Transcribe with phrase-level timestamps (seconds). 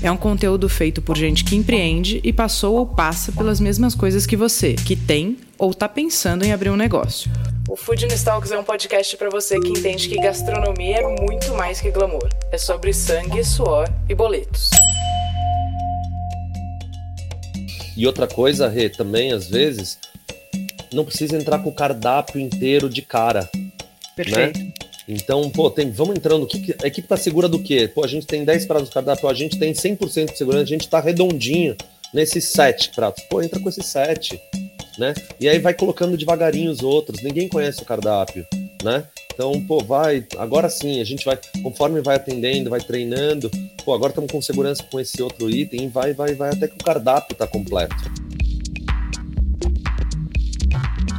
[0.00, 4.26] É um conteúdo feito por gente que empreende e passou ou passa pelas mesmas coisas
[4.26, 7.28] que você, que tem ou está pensando em abrir um negócio.
[7.68, 11.80] O Food Talks é um podcast para você que entende que gastronomia é muito mais
[11.80, 12.28] que glamour.
[12.52, 14.70] É sobre sangue, suor e boletos.
[17.96, 19.98] E outra coisa, Rê, também às vezes
[20.92, 23.50] não precisa entrar com o cardápio inteiro de cara.
[24.14, 24.60] Perfeito.
[24.60, 24.72] Né?
[25.08, 26.46] Então, pô, tem, vamos entrando.
[26.46, 27.90] Que, a equipe tá segura do quê?
[27.92, 30.66] Pô, a gente tem 10 pratos do cardápio, a gente tem 100% de segurança, a
[30.66, 31.74] gente tá redondinho
[32.12, 33.24] nesses 7 pratos.
[33.24, 34.38] Pô, entra com esses 7
[34.98, 35.14] né?
[35.40, 38.44] E aí vai colocando devagarinho os outros, ninguém conhece o cardápio,
[38.82, 39.04] né?
[39.32, 43.48] Então, pô, vai, agora sim, a gente vai, conforme vai atendendo, vai treinando,
[43.84, 46.84] pô, agora estamos com segurança com esse outro item, vai, vai, vai até que o
[46.84, 47.94] cardápio está completo.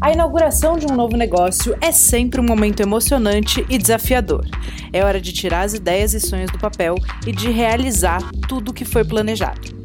[0.02, 4.45] A inauguração de um novo negócio é sempre um momento emocionante e desafiador.
[4.94, 6.95] É hora de tirar as ideias e sonhos do papel
[7.28, 9.77] e de realizar tudo o que foi planejado.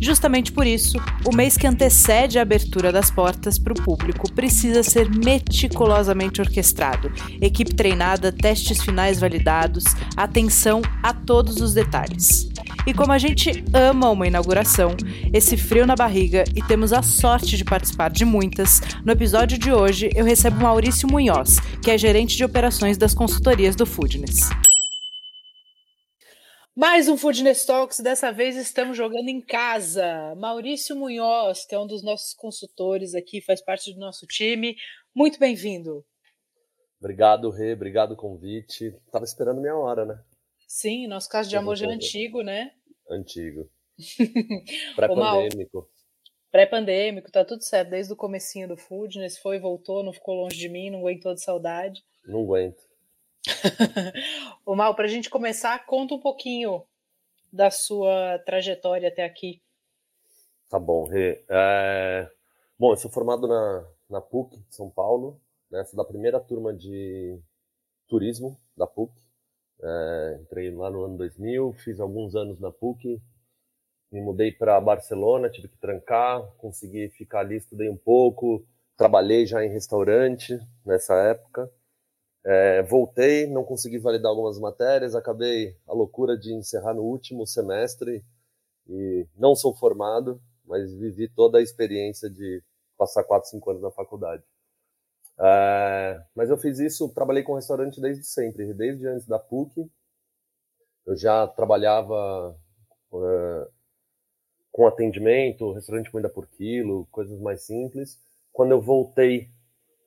[0.00, 4.82] Justamente por isso, o mês que antecede a abertura das portas para o público precisa
[4.82, 9.84] ser meticulosamente orquestrado, equipe treinada, testes finais validados,
[10.16, 12.50] atenção a todos os detalhes.
[12.86, 14.96] E como a gente ama uma inauguração,
[15.34, 19.70] esse frio na barriga e temos a sorte de participar de muitas, no episódio de
[19.70, 24.48] hoje eu recebo Maurício Munhoz, que é gerente de operações das consultorias do Foodness.
[26.74, 30.34] Mais um Foodness Talks, dessa vez estamos jogando em casa.
[30.36, 34.74] Maurício Munhoz, que é um dos nossos consultores aqui, faz parte do nosso time.
[35.14, 36.02] Muito bem-vindo.
[36.98, 38.94] Obrigado, Rê, obrigado convite.
[39.12, 40.18] Tava esperando minha hora, né?
[40.70, 42.72] Sim, nosso caso de amor já é antigo, né?
[43.10, 43.68] Antigo.
[44.94, 45.90] Pré-pandêmico.
[46.48, 50.68] Pré-pandêmico, tá tudo certo, desde o comecinho do Foodness, foi, voltou, não ficou longe de
[50.68, 52.04] mim, não aguentou de saudade.
[52.24, 52.80] Não aguento.
[54.64, 56.86] o Mal, para a gente começar, conta um pouquinho
[57.52, 59.60] da sua trajetória até aqui.
[60.68, 61.44] Tá bom, Rê.
[61.48, 62.30] É...
[62.78, 65.84] Bom, eu sou formado na, na PUC de São Paulo, né?
[65.84, 67.36] sou da primeira turma de
[68.06, 69.12] turismo da PUC.
[69.82, 70.38] É...
[70.42, 73.20] Entrei lá no ano 2000, fiz alguns anos na PUC,
[74.10, 78.64] me mudei para Barcelona, tive que trancar, consegui ficar ali, estudei um pouco,
[78.96, 81.70] trabalhei já em restaurante nessa época.
[82.44, 88.24] É, voltei, não consegui validar algumas matérias, acabei a loucura de encerrar no último semestre
[88.88, 92.62] e não sou formado, mas vivi toda a experiência de
[92.96, 94.42] passar 4, 5 anos na faculdade.
[95.40, 99.90] É, mas eu fiz isso, trabalhei com restaurante desde sempre, desde antes da PUC.
[101.06, 102.56] Eu já trabalhava
[103.14, 103.68] é,
[104.70, 108.18] com atendimento, restaurante comida por quilo, coisas mais simples.
[108.52, 109.50] Quando eu voltei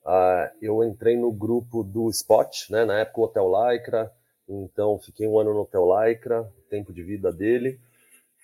[0.04, 2.84] Uh, eu entrei no grupo do Spot, né?
[2.84, 4.12] Na época o Hotel Lycra,
[4.46, 7.80] então fiquei um ano no Hotel Lycra, tempo de vida dele.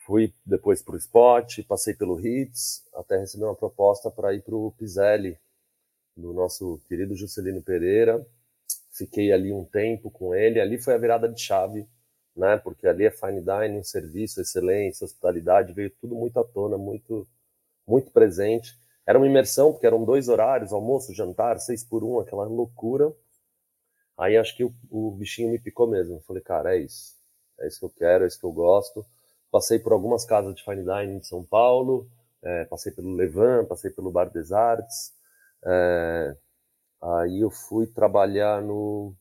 [0.06, 4.56] Fui depois para o Spot, passei pelo Hits, até receber uma proposta para ir para
[4.56, 5.38] o Piselli,
[6.20, 8.24] do nosso querido Juscelino Pereira.
[8.92, 11.88] Fiquei ali um tempo com ele, ali foi a virada de chave,
[12.36, 12.56] né?
[12.58, 17.26] Porque ali é fine dining, serviço, excelência, hospitalidade, veio tudo muito à tona, muito,
[17.86, 18.78] muito presente.
[19.06, 23.12] Era uma imersão, porque eram dois horários, almoço, jantar, seis por um, aquela loucura.
[24.16, 26.20] Aí acho que o, o bichinho me picou mesmo.
[26.20, 27.14] Falei, cara, é isso.
[27.58, 29.04] É isso que eu quero, é isso que eu gosto.
[29.50, 32.08] Passei por algumas casas de fine dining em São Paulo,
[32.42, 35.12] é, passei pelo Levan, passei pelo Bar des Arts.
[35.66, 36.36] É,
[37.02, 39.14] aí eu fui trabalhar no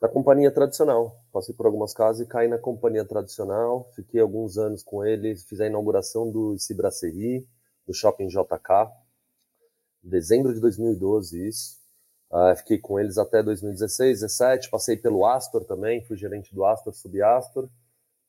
[0.00, 1.18] na companhia tradicional.
[1.32, 3.90] Passei por algumas casas e caí na companhia tradicional.
[3.94, 7.46] Fiquei alguns anos com eles, fiz a inauguração do Cibracerie
[7.86, 8.90] do Shopping JK,
[10.02, 11.78] dezembro de 2012 isso.
[12.30, 16.92] Uh, fiquei com eles até 2016, 17, passei pelo Astor também, fui gerente do Astor,
[17.36, 17.68] Astor,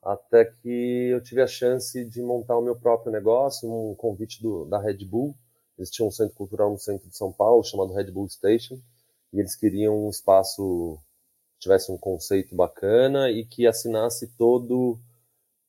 [0.04, 4.66] até que eu tive a chance de montar o meu próprio negócio, um convite do,
[4.66, 5.36] da Red Bull.
[5.78, 8.80] Eles tinham um centro cultural no centro de São Paulo, chamado Red Bull Station,
[9.34, 10.98] e eles queriam um espaço
[11.54, 14.98] que tivesse um conceito bacana e que assinasse todo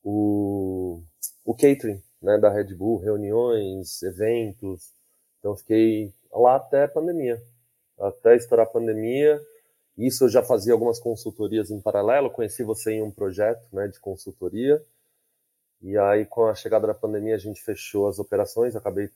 [0.03, 1.03] o,
[1.45, 4.93] o catering né, da Red Bull, reuniões, eventos.
[5.39, 7.43] Então fiquei lá até a pandemia,
[7.99, 9.41] até estourar a pandemia.
[9.97, 13.99] Isso eu já fazia algumas consultorias em paralelo, conheci você em um projeto né, de
[13.99, 14.83] consultoria.
[15.83, 19.11] E aí, com a chegada da pandemia, a gente fechou as operações, acabei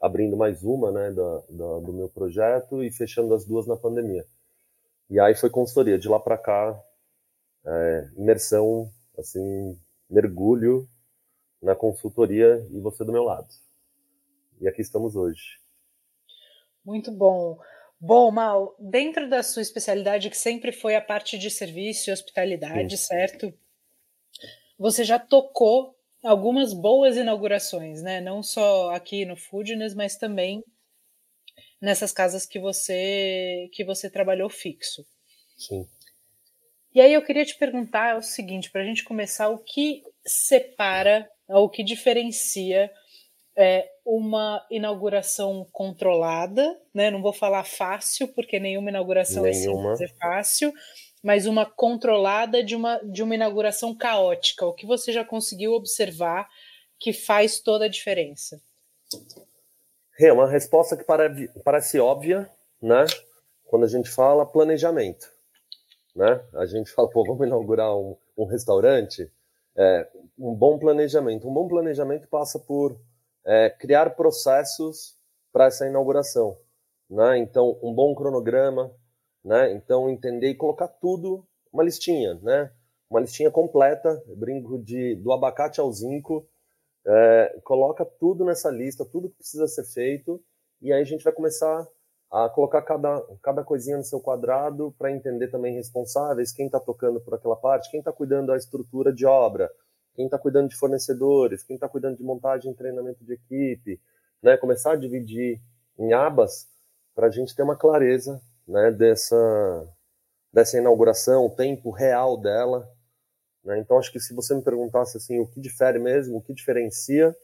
[0.00, 4.24] abrindo mais uma né, da, da, do meu projeto e fechando as duas na pandemia.
[5.10, 5.98] E aí foi consultoria.
[5.98, 6.80] De lá para cá,
[7.66, 9.78] é, imersão assim,
[10.08, 10.88] mergulho
[11.60, 13.48] na consultoria e você do meu lado.
[14.60, 15.58] E aqui estamos hoje.
[16.84, 17.58] Muito bom.
[18.00, 22.96] Bom, Mal, dentro da sua especialidade, que sempre foi a parte de serviço e hospitalidade,
[22.96, 23.06] Sim.
[23.06, 23.54] certo?
[24.78, 28.20] Você já tocou algumas boas inaugurações, né?
[28.20, 30.62] Não só aqui no Foodness, mas também
[31.80, 35.04] nessas casas que você que você trabalhou fixo.
[35.56, 35.86] Sim.
[36.94, 41.28] E aí eu queria te perguntar o seguinte, para a gente começar, o que separa,
[41.48, 42.90] o que diferencia
[43.56, 47.10] é, uma inauguração controlada, né?
[47.10, 49.92] Não vou falar fácil, porque nenhuma inauguração nenhuma.
[49.92, 50.72] é simples, é fácil,
[51.22, 54.66] mas uma controlada de uma, de uma inauguração caótica.
[54.66, 56.48] O que você já conseguiu observar
[56.98, 58.60] que faz toda a diferença?
[60.20, 61.04] É uma resposta que
[61.64, 62.50] parece óbvia,
[62.82, 63.04] né?
[63.64, 65.30] Quando a gente fala planejamento,
[66.14, 66.42] né?
[66.54, 69.30] A gente fala, pô, vamos inaugurar um, um restaurante.
[69.76, 71.48] É, um bom planejamento.
[71.48, 72.98] Um bom planejamento passa por
[73.44, 75.16] é, criar processos
[75.52, 76.58] para essa inauguração.
[77.08, 77.38] Né?
[77.38, 78.92] Então, um bom cronograma,
[79.48, 79.72] né?
[79.72, 81.42] então entender e colocar tudo,
[81.72, 82.70] uma listinha, né?
[83.08, 86.46] uma listinha completa, brinco de, do abacate ao zinco,
[87.06, 90.38] é, coloca tudo nessa lista, tudo que precisa ser feito,
[90.82, 91.88] e aí a gente vai começar
[92.30, 97.18] a colocar cada, cada coisinha no seu quadrado para entender também responsáveis, quem está tocando
[97.18, 99.70] por aquela parte, quem está cuidando da estrutura de obra,
[100.14, 103.98] quem está cuidando de fornecedores, quem está cuidando de montagem e treinamento de equipe,
[104.42, 104.58] né?
[104.58, 105.58] Começar a dividir
[105.98, 106.68] em abas
[107.14, 108.90] para a gente ter uma clareza, né?
[108.92, 109.36] Dessa
[110.52, 112.88] dessa inauguração, o tempo real dela.
[113.64, 113.78] Né?
[113.78, 117.36] Então acho que se você me perguntasse assim, o que difere mesmo, o que diferencia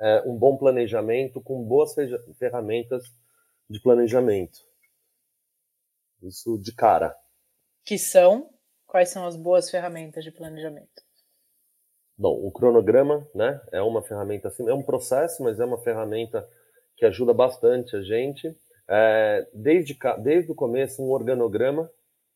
[0.00, 1.94] é um bom planejamento com boas
[2.38, 3.04] ferramentas
[3.68, 4.58] de planejamento.
[6.22, 7.16] Isso de cara.
[7.84, 8.50] Que são?
[8.86, 11.02] Quais são as boas ferramentas de planejamento?
[12.16, 16.46] Bom, o cronograma, né, é uma ferramenta assim, é um processo, mas é uma ferramenta
[16.96, 18.56] que ajuda bastante a gente.
[18.88, 21.90] É, desde, desde o começo, um organograma,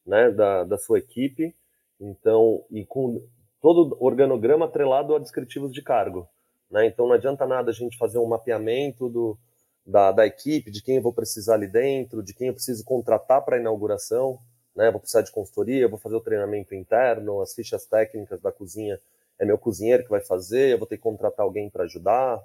[0.06, 1.54] né, da, da sua equipe,
[2.00, 3.22] então, e com
[3.60, 6.28] todo organograma atrelado a descritivos de cargo,
[6.70, 9.36] né, então não adianta nada a gente fazer um mapeamento do,
[9.84, 13.44] da, da equipe, de quem eu vou precisar ali dentro, de quem eu preciso contratar
[13.44, 14.38] para a inauguração,
[14.74, 19.00] né, vou precisar de consultoria, vou fazer o treinamento interno, as fichas técnicas da cozinha
[19.38, 22.42] é meu cozinheiro que vai fazer, eu vou ter que contratar alguém para ajudar.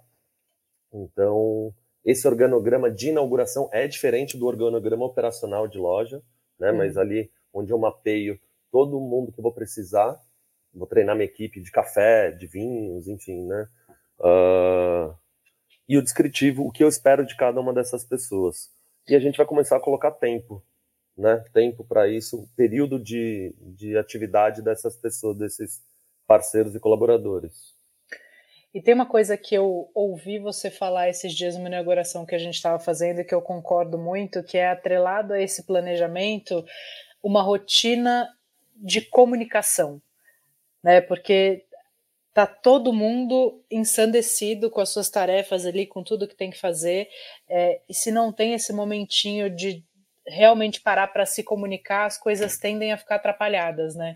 [0.94, 6.22] Então, esse organograma de inauguração é diferente do organograma operacional de loja,
[6.60, 6.72] né?
[6.72, 6.78] Uhum.
[6.78, 8.40] Mas ali onde eu mapeio
[8.72, 10.20] todo mundo que eu vou precisar,
[10.74, 13.68] vou treinar minha equipe de café, de vinhos, enfim, né?
[14.20, 15.14] Uh,
[15.88, 18.72] e o descritivo, o que eu espero de cada uma dessas pessoas.
[19.08, 20.64] E a gente vai começar a colocar tempo,
[21.18, 21.44] né?
[21.54, 25.84] Tempo para isso, período de, de atividade dessas pessoas, desses
[26.26, 27.76] parceiros e colaboradores.
[28.74, 32.40] E tem uma coisa que eu ouvi você falar esses dias numa inauguração que a
[32.40, 36.64] gente estava fazendo que eu concordo muito, que é atrelado a esse planejamento
[37.22, 38.30] uma rotina
[38.76, 40.02] de comunicação,
[40.82, 41.02] né?
[41.02, 41.66] Porque
[42.34, 47.10] tá todo mundo ensandecido com as suas tarefas ali, com tudo que tem que fazer,
[47.50, 49.84] é, e se não tem esse momentinho de
[50.26, 54.16] realmente parar para se comunicar, as coisas tendem a ficar atrapalhadas, né?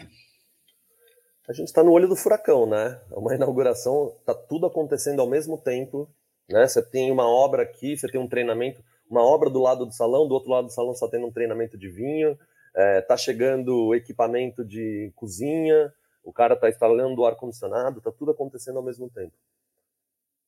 [1.48, 3.00] A gente está no olho do furacão, né?
[3.12, 6.10] É uma inauguração, está tudo acontecendo ao mesmo tempo,
[6.50, 6.68] né?
[6.68, 10.28] Você tem uma obra aqui, você tem um treinamento, uma obra do lado do salão,
[10.28, 12.38] do outro lado do salão só tem um treinamento de vinho,
[12.76, 15.94] é, tá chegando equipamento de cozinha,
[16.24, 19.34] o cara está instalando o ar condicionado, está tudo acontecendo ao mesmo tempo.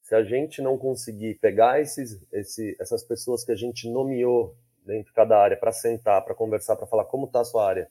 [0.02, 4.56] Se a gente não conseguir pegar esses, esse, essas pessoas que a gente nomeou
[4.86, 7.90] dentro de cada área para sentar, para conversar, para falar como está a sua área,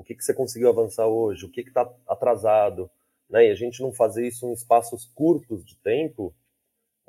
[0.00, 2.90] o que, que você conseguiu avançar hoje, o que está atrasado,
[3.28, 3.48] né?
[3.48, 6.34] E a gente não fazer isso em espaços curtos de tempo,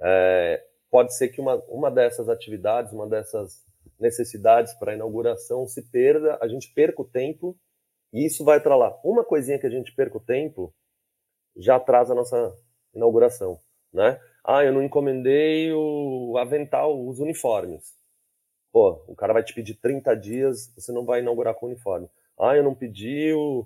[0.01, 3.65] é, pode ser que uma, uma dessas atividades, uma dessas
[3.97, 7.57] necessidades para a inauguração se perda, a gente perca o tempo
[8.11, 8.99] e isso vai para lá.
[9.05, 10.73] Uma coisinha que a gente perca o tempo
[11.55, 12.53] já atrasa a nossa
[12.93, 13.57] inauguração,
[13.93, 14.19] né?
[14.43, 17.95] Ah, eu não encomendei o avental, os uniformes.
[18.69, 22.09] Pô, o cara vai te pedir 30 dias, você não vai inaugurar com uniforme.
[22.39, 23.65] Ah, eu não pedi o,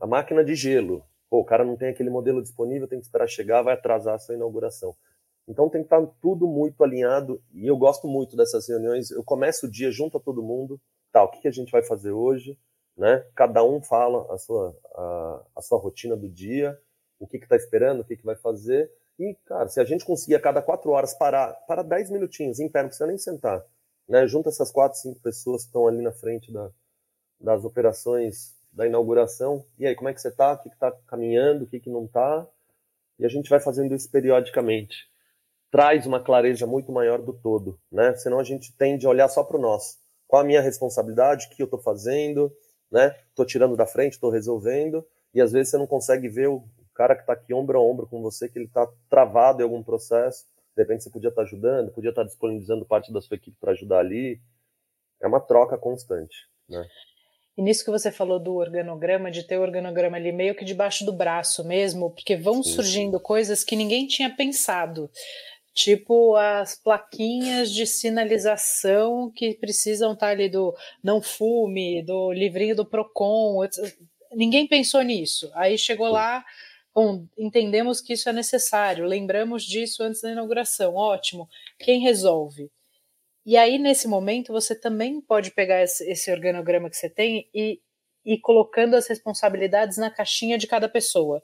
[0.00, 1.04] a, a máquina de gelo.
[1.28, 4.18] Pô, o cara não tem aquele modelo disponível, tem que esperar chegar, vai atrasar a
[4.18, 4.94] sua inauguração.
[5.48, 9.10] Então tem que estar tudo muito alinhado e eu gosto muito dessas reuniões.
[9.10, 10.80] Eu começo o dia junto a todo mundo,
[11.12, 11.22] tá?
[11.22, 12.58] O que, que a gente vai fazer hoje,
[12.96, 13.24] né?
[13.34, 16.78] Cada um fala a sua a, a sua rotina do dia,
[17.18, 18.90] o que está esperando, o que, que vai fazer.
[19.18, 22.68] E, cara, se a gente conseguir a cada quatro horas parar, para dez minutinhos em
[22.68, 23.64] pé, não precisa nem sentar,
[24.08, 24.26] né?
[24.26, 26.70] Junta essas quatro, cinco pessoas que estão ali na frente da,
[27.40, 29.64] das operações da inauguração.
[29.78, 30.52] E aí, como é que você está?
[30.52, 31.64] O que está caminhando?
[31.64, 32.46] O que, que não está?
[33.18, 35.08] E a gente vai fazendo isso periodicamente.
[35.70, 38.14] Traz uma clareza muito maior do todo, né?
[38.14, 39.98] Senão a gente tende a olhar só para o nosso.
[40.28, 41.46] Qual a minha responsabilidade?
[41.46, 42.52] O que eu estou fazendo?
[42.90, 43.16] Né?
[43.46, 45.06] Tirando da frente, estou resolvendo.
[45.32, 46.64] E às vezes você não consegue ver o
[46.94, 49.82] cara que está aqui ombro a ombro com você, que ele está travado em algum
[49.82, 50.46] processo.
[50.76, 53.56] De repente você podia estar tá ajudando, podia estar tá disponibilizando parte da sua equipe
[53.60, 54.40] para ajudar ali.
[55.20, 56.36] É uma troca constante,
[56.68, 56.86] né?
[57.56, 61.06] E nisso que você falou do organograma, de ter o organograma ali meio que debaixo
[61.06, 62.72] do braço mesmo, porque vão Sim.
[62.74, 65.10] surgindo coisas que ninguém tinha pensado.
[65.72, 72.84] Tipo as plaquinhas de sinalização que precisam estar ali do não fume, do livrinho do
[72.84, 73.66] Procon.
[74.32, 75.50] Ninguém pensou nisso.
[75.54, 76.44] Aí chegou lá,
[76.94, 80.94] bom, entendemos que isso é necessário, lembramos disso antes da inauguração.
[80.94, 81.48] Ótimo.
[81.78, 82.70] Quem resolve?
[83.46, 87.80] E aí, nesse momento, você também pode pegar esse organograma que você tem e
[88.24, 91.40] ir colocando as responsabilidades na caixinha de cada pessoa.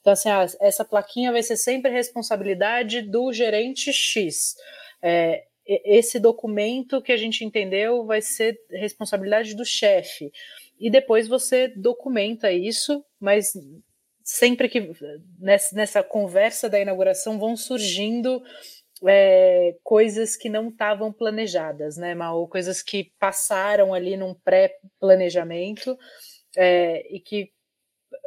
[0.00, 4.56] Então, assim, ah, essa plaquinha vai ser sempre responsabilidade do gerente X.
[5.02, 10.30] É, esse documento que a gente entendeu vai ser responsabilidade do chefe.
[10.78, 13.54] E depois você documenta isso, mas
[14.22, 14.92] sempre que
[15.38, 18.42] nessa, nessa conversa da inauguração vão surgindo
[19.06, 22.48] é, coisas que não estavam planejadas, né, Mal?
[22.48, 25.96] Coisas que passaram ali num pré-planejamento
[26.56, 27.52] é, e que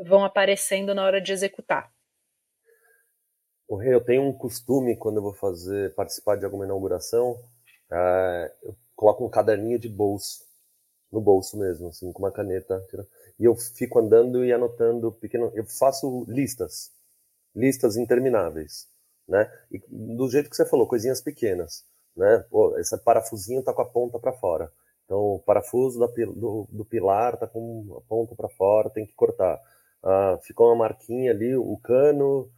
[0.06, 1.92] vão aparecendo na hora de executar.
[3.70, 7.38] Eu tenho um costume quando eu vou fazer participar de alguma inauguração,
[7.90, 10.46] é, eu coloco um caderninho de bolso
[11.12, 12.86] no bolso mesmo, assim, com uma caneta,
[13.38, 16.90] e eu fico andando e anotando pequeno, eu faço listas,
[17.54, 18.91] listas intermináveis
[19.32, 19.50] né?
[19.72, 21.86] E do jeito que você falou, coisinhas pequenas,
[22.16, 22.46] né?
[22.52, 24.70] Pô, esse parafusinho tá com a ponta para fora.
[25.06, 29.14] Então, o parafuso da, do, do, pilar tá com a ponta para fora, tem que
[29.14, 29.58] cortar.
[30.04, 32.52] Ah, ficou uma marquinha ali, o cano,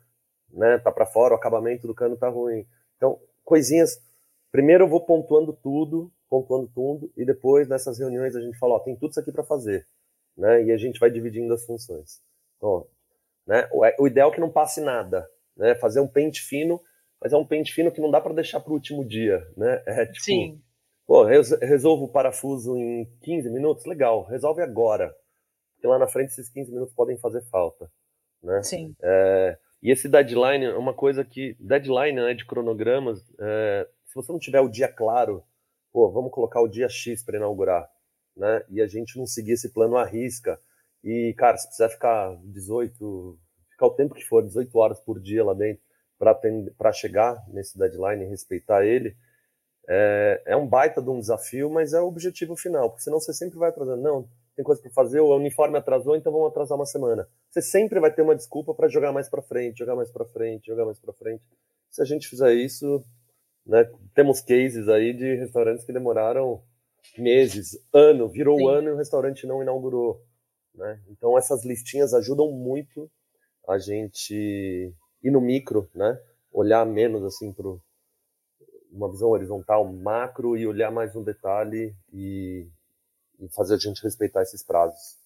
[0.51, 2.65] né, tá para fora, o acabamento do cano tá ruim.
[2.97, 4.01] Então, coisinhas.
[4.51, 8.79] Primeiro eu vou pontuando tudo, pontuando tudo, e depois nessas reuniões a gente fala, ó,
[8.79, 9.87] tem tudo isso aqui para fazer,
[10.37, 10.63] né?
[10.63, 12.21] E a gente vai dividindo as funções.
[12.57, 12.87] Então,
[13.47, 15.75] né, o, o ideal é que não passe nada, né?
[15.75, 16.81] Fazer um pente fino,
[17.21, 19.83] mas é um pente fino que não dá para deixar para o último dia, né?
[19.87, 20.61] É tipo, Sim.
[21.05, 25.13] pô, resolvo o parafuso em 15 minutos, legal, resolve agora.
[25.75, 27.89] Porque lá na frente esses 15 minutos podem fazer falta,
[28.41, 28.61] né?
[28.63, 28.95] Sim.
[29.01, 34.31] É, e esse deadline é uma coisa que, deadline né, de cronogramas, é, se você
[34.31, 35.43] não tiver o dia claro,
[35.91, 37.89] pô, vamos colocar o dia X para inaugurar,
[38.35, 38.63] né?
[38.69, 40.59] E a gente não seguir esse plano à risca.
[41.03, 43.37] E, cara, se precisar ficar 18,
[43.73, 45.83] ficar o tempo que for, 18 horas por dia lá dentro,
[46.77, 49.15] para chegar nesse deadline e respeitar ele,
[49.87, 53.33] é, é, um baita de um desafio, mas é o objetivo final, porque senão você
[53.33, 54.01] sempre vai atrasando.
[54.01, 57.27] Não, tem coisa para fazer, o uniforme atrasou, então vamos atrasar uma semana.
[57.49, 60.67] Você sempre vai ter uma desculpa para jogar mais para frente, jogar mais para frente,
[60.67, 61.43] jogar mais para frente.
[61.89, 63.03] Se a gente fizer isso,
[63.65, 66.63] né, temos cases aí de restaurantes que demoraram
[67.17, 68.69] meses, ano, virou Sim.
[68.69, 70.23] ano e o restaurante não inaugurou.
[70.73, 71.01] Né?
[71.09, 73.11] Então essas listinhas ajudam muito
[73.67, 74.93] a gente
[75.23, 76.19] ir no micro, né?
[76.51, 77.67] Olhar menos assim para
[78.91, 82.67] uma visão horizontal, macro e olhar mais no detalhe e,
[83.39, 85.17] e fazer a gente respeitar esses prazos.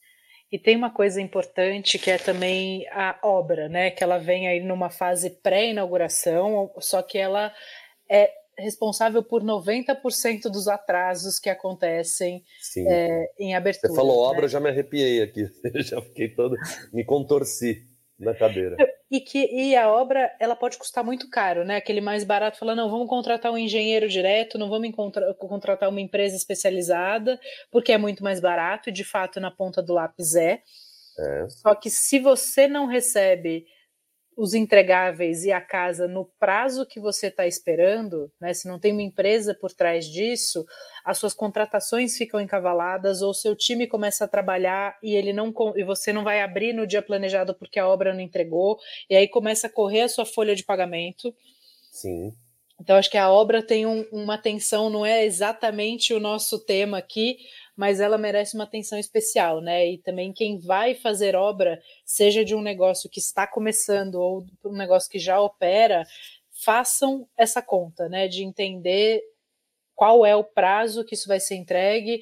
[0.49, 3.91] E tem uma coisa importante que é também a obra, né?
[3.91, 7.53] Que ela vem aí numa fase pré-inauguração, só que ela
[8.09, 12.43] é responsável por 90% dos atrasos que acontecem
[12.87, 13.91] é, em abertura.
[13.91, 14.45] Você falou obra, né?
[14.45, 15.45] eu já me arrepiei aqui,
[15.83, 16.55] já fiquei todo,
[16.93, 17.85] me contorci
[18.19, 18.75] na cadeira.
[19.09, 21.77] E que e a obra ela pode custar muito caro, né?
[21.77, 24.91] Aquele mais barato fala não, vamos contratar um engenheiro direto, não vamos
[25.37, 27.39] contratar uma empresa especializada,
[27.71, 28.89] porque é muito mais barato.
[28.89, 30.61] E de fato na ponta do lápis é.
[31.17, 31.47] é.
[31.47, 33.65] Só que se você não recebe
[34.37, 38.53] os entregáveis e a casa no prazo que você está esperando, né?
[38.53, 40.63] Se não tem uma empresa por trás disso,
[41.03, 45.83] as suas contratações ficam encavaladas ou seu time começa a trabalhar e ele não e
[45.83, 48.77] você não vai abrir no dia planejado porque a obra não entregou
[49.09, 51.33] e aí começa a correr a sua folha de pagamento.
[51.91, 52.31] Sim.
[52.79, 56.97] Então acho que a obra tem um, uma atenção, não é exatamente o nosso tema
[56.97, 57.37] aqui,
[57.75, 59.87] mas ela merece uma atenção especial, né?
[59.87, 64.75] E também quem vai fazer obra, seja de um negócio que está começando ou um
[64.75, 66.05] negócio que já opera,
[66.63, 68.27] façam essa conta, né?
[68.27, 69.21] De entender
[69.95, 72.21] qual é o prazo que isso vai ser entregue,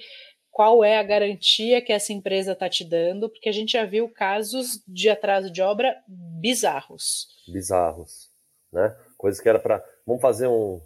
[0.51, 4.09] qual é a garantia que essa empresa está te dando, porque a gente já viu
[4.09, 7.27] casos de atraso de obra bizarros.
[7.45, 8.29] Bizarros,
[8.71, 8.95] né?
[9.17, 10.81] Coisas que era para vamos fazer um,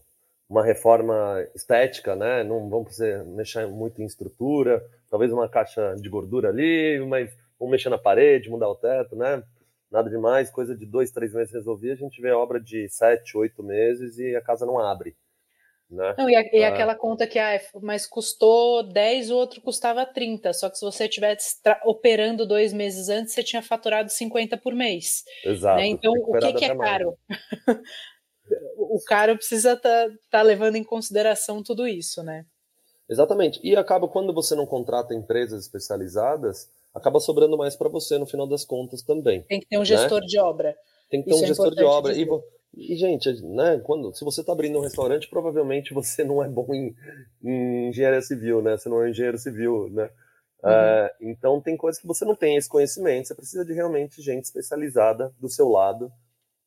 [0.49, 2.43] uma reforma estética, né?
[2.43, 2.97] Não vamos
[3.27, 8.49] mexer muito em estrutura, talvez uma caixa de gordura ali, mas vamos mexer na parede,
[8.49, 9.43] mudar o teto, né?
[9.91, 11.93] Nada demais, coisa de dois, três meses resolvia.
[11.93, 15.15] A gente vê obra de sete, oito meses e a casa não abre.
[15.89, 16.13] Né?
[16.19, 16.69] Não, e, a, e ah.
[16.69, 20.53] aquela conta que, ah, mas custou 10, o outro custava 30.
[20.53, 25.23] Só que se você estivesse operando dois meses antes, você tinha faturado 50 por mês.
[25.43, 25.77] Exato.
[25.77, 25.87] Né?
[25.87, 27.17] Então, o que, que é caro?
[28.77, 32.45] o caro precisa estar tá, tá levando em consideração tudo isso, né?
[33.09, 33.59] Exatamente.
[33.63, 38.47] E acaba, quando você não contrata empresas especializadas, acaba sobrando mais para você no final
[38.47, 39.41] das contas também.
[39.43, 40.27] Tem que ter um gestor né?
[40.27, 40.75] de obra.
[41.09, 42.13] Tem que ter isso um é gestor de obra.
[42.13, 42.27] E,
[42.75, 46.67] e, gente, né, quando, se você está abrindo um restaurante, provavelmente você não é bom
[46.73, 46.95] em,
[47.43, 48.77] em engenharia civil, né?
[48.77, 50.09] Você não é engenheiro civil, né?
[50.63, 50.69] Uhum.
[50.69, 54.43] Uh, então tem coisas que você não tem esse conhecimento, você precisa de realmente gente
[54.43, 56.11] especializada do seu lado,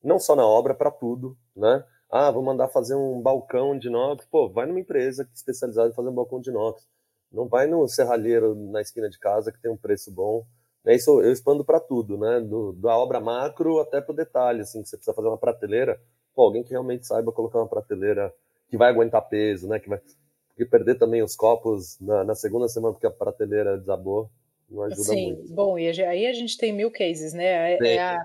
[0.02, 1.84] não só na obra, para tudo, né?
[2.10, 4.26] Ah, vou mandar fazer um balcão de inox.
[4.26, 6.86] Pô, vai numa empresa especializada em fazer um balcão de inox.
[7.30, 10.44] Não vai no serralheiro na esquina de casa que tem um preço bom.
[10.84, 12.40] É isso eu expando para tudo, né?
[12.40, 15.98] Do, da obra macro até para o detalhe, assim, que você precisa fazer uma prateleira.
[16.34, 18.34] Pô, alguém que realmente saiba colocar uma prateleira
[18.68, 19.78] que vai aguentar peso, né?
[19.78, 20.00] Que vai
[20.48, 24.30] porque perder também os copos na, na segunda semana porque a prateleira desabou
[24.72, 25.52] não ajuda Sim, muito.
[25.52, 27.74] bom, e aí a gente tem mil cases, né?
[27.74, 28.24] É, é a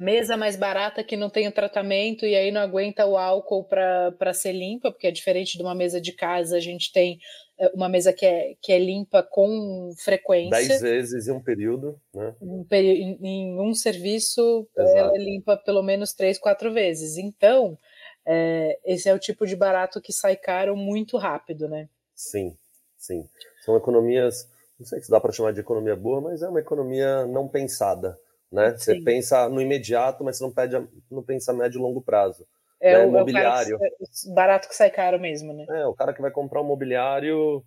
[0.00, 4.32] mesa mais barata que não tem o tratamento e aí não aguenta o álcool para
[4.32, 7.18] ser limpa, porque é diferente de uma mesa de casa, a gente tem
[7.58, 10.50] é, uma mesa que é, que é limpa com frequência.
[10.50, 12.34] Dez vezes em um período, né?
[12.40, 14.96] Um em, em um serviço, Exato.
[14.96, 17.18] ela é limpa pelo menos três, quatro vezes.
[17.18, 17.76] Então,
[18.24, 21.88] é, esse é o tipo de barato que sai caro muito rápido, né?
[22.14, 22.56] Sim,
[22.96, 23.28] sim.
[23.64, 27.26] São economias não sei se dá para chamar de economia boa, mas é uma economia
[27.26, 28.18] não pensada.
[28.50, 28.76] Né?
[28.76, 32.46] Você pensa no imediato, mas você não, pede, não pensa a médio e longo prazo.
[32.80, 33.04] É, né?
[33.04, 33.78] o, imobiliário.
[33.82, 33.88] É
[34.26, 35.66] o barato que sai caro mesmo, né?
[35.68, 37.62] É, o cara que vai comprar um mobiliário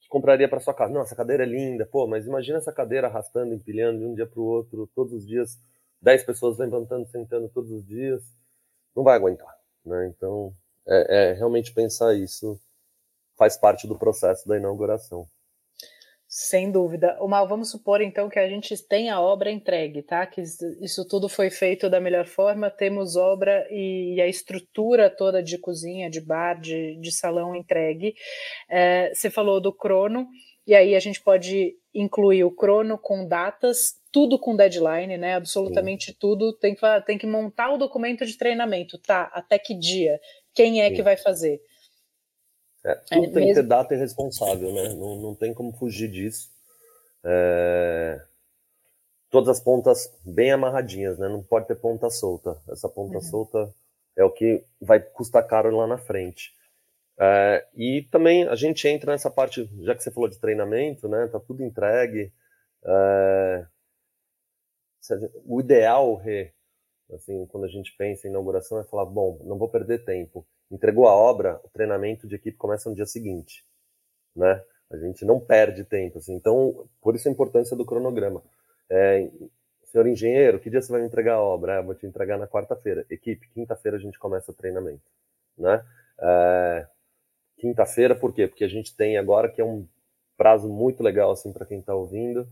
[0.00, 0.92] que compraria para sua casa.
[0.92, 4.26] Não, essa cadeira é linda, pô, mas imagina essa cadeira arrastando, empilhando de um dia
[4.26, 5.58] para o outro, todos os dias,
[6.00, 8.22] 10 pessoas levantando, sentando todos os dias.
[8.96, 9.54] Não vai aguentar.
[9.84, 10.06] Né?
[10.06, 10.52] Então,
[10.86, 12.58] é, é realmente pensar isso
[13.36, 15.28] faz parte do processo da inauguração.
[16.36, 17.16] Sem dúvida.
[17.20, 20.26] O Mal, vamos supor então que a gente tem a obra entregue, tá?
[20.26, 20.42] Que
[20.80, 26.10] isso tudo foi feito da melhor forma, temos obra e a estrutura toda de cozinha,
[26.10, 28.16] de bar, de, de salão entregue.
[28.68, 30.26] É, você falou do crono,
[30.66, 35.36] e aí a gente pode incluir o crono com datas, tudo com deadline, né?
[35.36, 36.16] Absolutamente Sim.
[36.18, 36.52] tudo.
[36.54, 39.30] Tem que, tem que montar o documento de treinamento, tá?
[39.32, 40.18] Até que dia?
[40.52, 40.96] Quem é Sim.
[40.96, 41.60] que vai fazer?
[42.84, 44.90] É, é, tudo é, tem que ter data e responsável, né?
[44.94, 46.50] Não, não tem como fugir disso.
[47.24, 48.20] É...
[49.30, 51.28] Todas as pontas bem amarradinhas, né?
[51.28, 52.60] Não pode ter ponta solta.
[52.68, 53.22] Essa ponta uhum.
[53.22, 53.74] solta
[54.16, 56.54] é o que vai custar caro lá na frente.
[57.18, 61.26] É, e também a gente entra nessa parte, já que você falou de treinamento, né?
[61.28, 62.32] Tá tudo entregue.
[62.84, 63.66] É...
[65.44, 66.52] O ideal, Rê,
[67.12, 71.06] assim, quando a gente pensa em inauguração, é falar, bom, não vou perder tempo entregou
[71.08, 73.64] a obra, o treinamento de equipe começa no dia seguinte,
[74.34, 74.62] né?
[74.90, 76.34] A gente não perde tempo, assim.
[76.34, 78.42] Então, por isso a importância do cronograma.
[78.90, 79.28] É,
[79.94, 81.74] senhor engenheiro, que dia você vai me entregar a obra?
[81.74, 83.06] É, vou te entregar na quarta-feira.
[83.08, 85.02] Equipe, quinta-feira a gente começa o treinamento,
[85.56, 85.84] né?
[86.20, 86.86] É,
[87.58, 88.48] quinta-feira, por quê?
[88.48, 89.86] Porque a gente tem agora que é um
[90.36, 92.48] prazo muito legal, assim, para quem está ouvindo,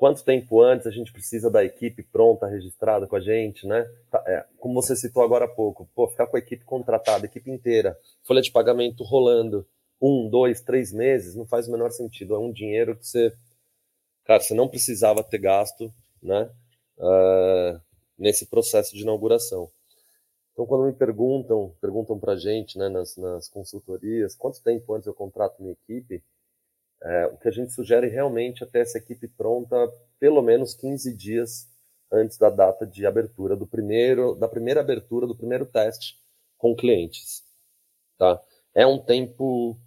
[0.00, 3.86] quanto tempo antes a gente precisa da equipe pronta, registrada com a gente, né?
[4.10, 7.28] Tá, é, como você citou agora há pouco, pô, ficar com a equipe contratada, a
[7.28, 9.68] equipe inteira, folha de pagamento rolando
[10.00, 12.34] um, dois, três meses, não faz o menor sentido.
[12.34, 13.30] É um dinheiro que você,
[14.24, 16.50] cara, você não precisava ter gasto, né?
[16.96, 17.78] Uh,
[18.18, 19.70] nesse processo de inauguração.
[20.54, 25.12] Então, quando me perguntam, perguntam para gente, né, nas, nas consultorias, quanto tempo antes eu
[25.12, 26.22] contrato minha equipe?
[27.02, 29.76] É, o que a gente sugere realmente é ter essa equipe pronta
[30.18, 31.68] pelo menos 15 dias
[32.12, 36.16] antes da data de abertura do primeiro, da primeira abertura do primeiro teste
[36.58, 37.42] com clientes.
[38.18, 38.40] Tá?
[38.74, 39.78] É um tempo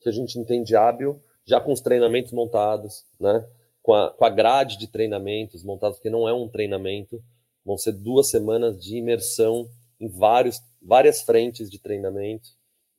[0.00, 3.48] que a gente entende hábil, já com os treinamentos montados, né?
[3.82, 7.22] com, a, com a grade de treinamentos montados, que não é um treinamento,
[7.64, 12.50] vão ser duas semanas de imersão em vários, várias frentes de treinamento,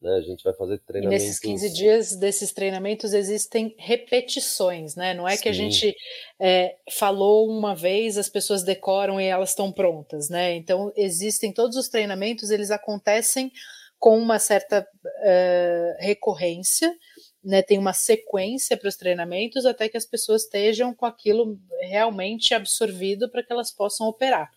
[0.01, 0.15] né?
[0.15, 1.23] A gente vai fazer treinamentos.
[1.23, 5.13] E nesses 15 dias desses treinamentos existem repetições, né?
[5.13, 5.43] Não é Sim.
[5.43, 5.95] que a gente
[6.39, 10.55] é, falou uma vez, as pessoas decoram e elas estão prontas, né?
[10.55, 13.51] Então existem todos os treinamentos, eles acontecem
[13.97, 16.95] com uma certa uh, recorrência,
[17.43, 17.61] né?
[17.61, 23.29] Tem uma sequência para os treinamentos até que as pessoas estejam com aquilo realmente absorvido
[23.29, 24.49] para que elas possam operar.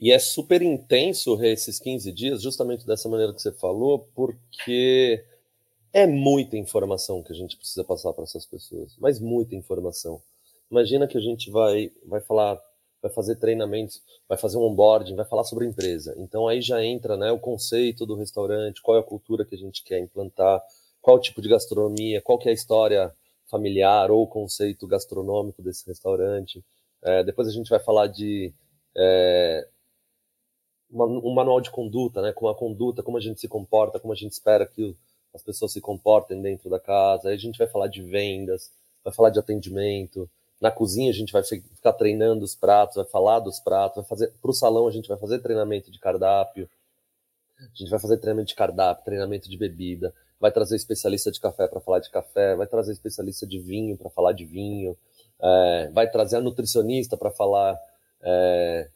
[0.00, 5.22] E é super intenso esses 15 dias, justamente dessa maneira que você falou, porque
[5.92, 10.22] é muita informação que a gente precisa passar para essas pessoas, mas muita informação.
[10.70, 12.58] Imagina que a gente vai, vai falar,
[13.02, 16.14] vai fazer treinamentos, vai fazer um onboarding, vai falar sobre a empresa.
[16.16, 19.58] Então aí já entra né, o conceito do restaurante, qual é a cultura que a
[19.58, 20.62] gente quer implantar,
[21.02, 23.12] qual o tipo de gastronomia, qual que é a história
[23.50, 26.64] familiar ou o conceito gastronômico desse restaurante.
[27.02, 28.52] É, depois a gente vai falar de
[28.96, 29.66] é,
[30.90, 32.32] uma, um manual de conduta, né?
[32.32, 34.96] Como a conduta, como a gente se comporta, como a gente espera que
[35.34, 37.28] as pessoas se comportem dentro da casa.
[37.28, 38.70] Aí a gente vai falar de vendas,
[39.04, 40.28] vai falar de atendimento.
[40.60, 44.32] Na cozinha a gente vai ficar treinando os pratos, vai falar dos pratos, vai fazer
[44.42, 46.68] para o salão a gente vai fazer treinamento de cardápio.
[47.58, 51.68] A gente vai fazer treinamento de cardápio, treinamento de bebida, vai trazer especialista de café
[51.68, 54.96] para falar de café, vai trazer especialista de vinho para falar de vinho,
[55.42, 57.78] é, vai trazer a nutricionista para falar
[58.22, 58.88] é,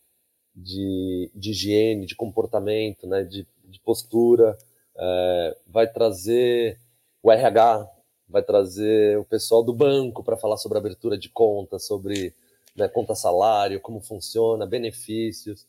[0.54, 4.56] de, de higiene, de comportamento, né, de, de postura,
[4.96, 6.78] é, vai trazer
[7.22, 7.90] o RH,
[8.28, 12.34] vai trazer o pessoal do banco para falar sobre abertura de conta, sobre
[12.76, 15.66] né, conta salário, como funciona, benefícios.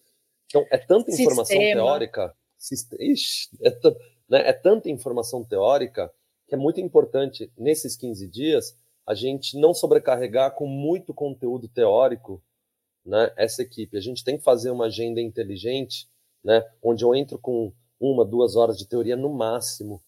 [0.47, 1.81] Então, é tanta informação Sistema.
[1.81, 2.35] teórica,
[2.99, 3.69] ixi, é,
[4.29, 6.11] né, é tanta informação teórica
[6.47, 12.41] que é muito importante nesses 15 dias a gente não sobrecarregar com muito conteúdo teórico
[13.05, 13.97] né, essa equipe.
[13.97, 16.07] A gente tem que fazer uma agenda inteligente,
[16.43, 20.01] né, onde eu entro com uma, duas horas de teoria no máximo,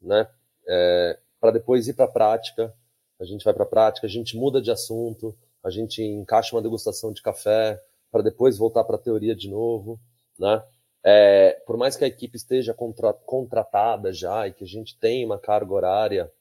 [0.00, 0.28] né,
[0.66, 2.74] é, para depois ir para a prática.
[3.20, 6.62] A gente vai para a prática, a gente muda de assunto, a gente encaixa uma
[6.62, 10.00] degustação de café para depois voltar para a teoria de novo,
[10.38, 10.62] né?
[11.02, 15.24] É, por mais que a equipe esteja contra, contratada já e que a gente tenha
[15.24, 16.32] uma carga horária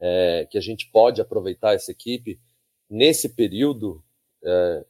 [0.00, 2.40] é, que a gente pode aproveitar essa equipe,
[2.88, 4.02] nesse período,
[4.42, 4.84] é,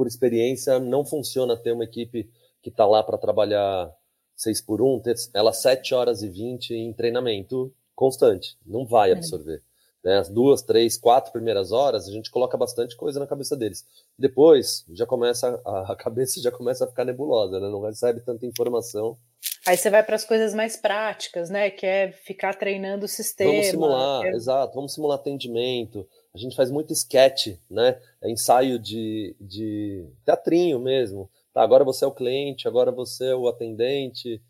[0.00, 2.26] por experiência, não funciona ter uma equipe
[2.62, 3.94] que está lá para trabalhar
[4.34, 8.56] 6 por 1, ter ela 7 horas e 20 em treinamento constante.
[8.64, 9.12] Não vai é.
[9.12, 9.62] absorver.
[10.02, 10.16] Né?
[10.16, 13.84] As duas, três, quatro primeiras horas, a gente coloca bastante coisa na cabeça deles.
[14.18, 17.68] Depois, já começa a, a cabeça já começa a ficar nebulosa, né?
[17.68, 19.18] não recebe tanta informação.
[19.66, 21.68] Aí você vai para as coisas mais práticas, né?
[21.68, 23.50] Que é ficar treinando o sistema.
[23.50, 24.30] Vamos simular, é...
[24.30, 24.74] exato.
[24.74, 26.08] Vamos simular atendimento.
[26.34, 28.00] A gente faz muito sketch, né?
[28.20, 31.28] É ensaio de, de teatrinho mesmo.
[31.52, 34.40] Tá, agora você é o cliente, agora você é o atendente.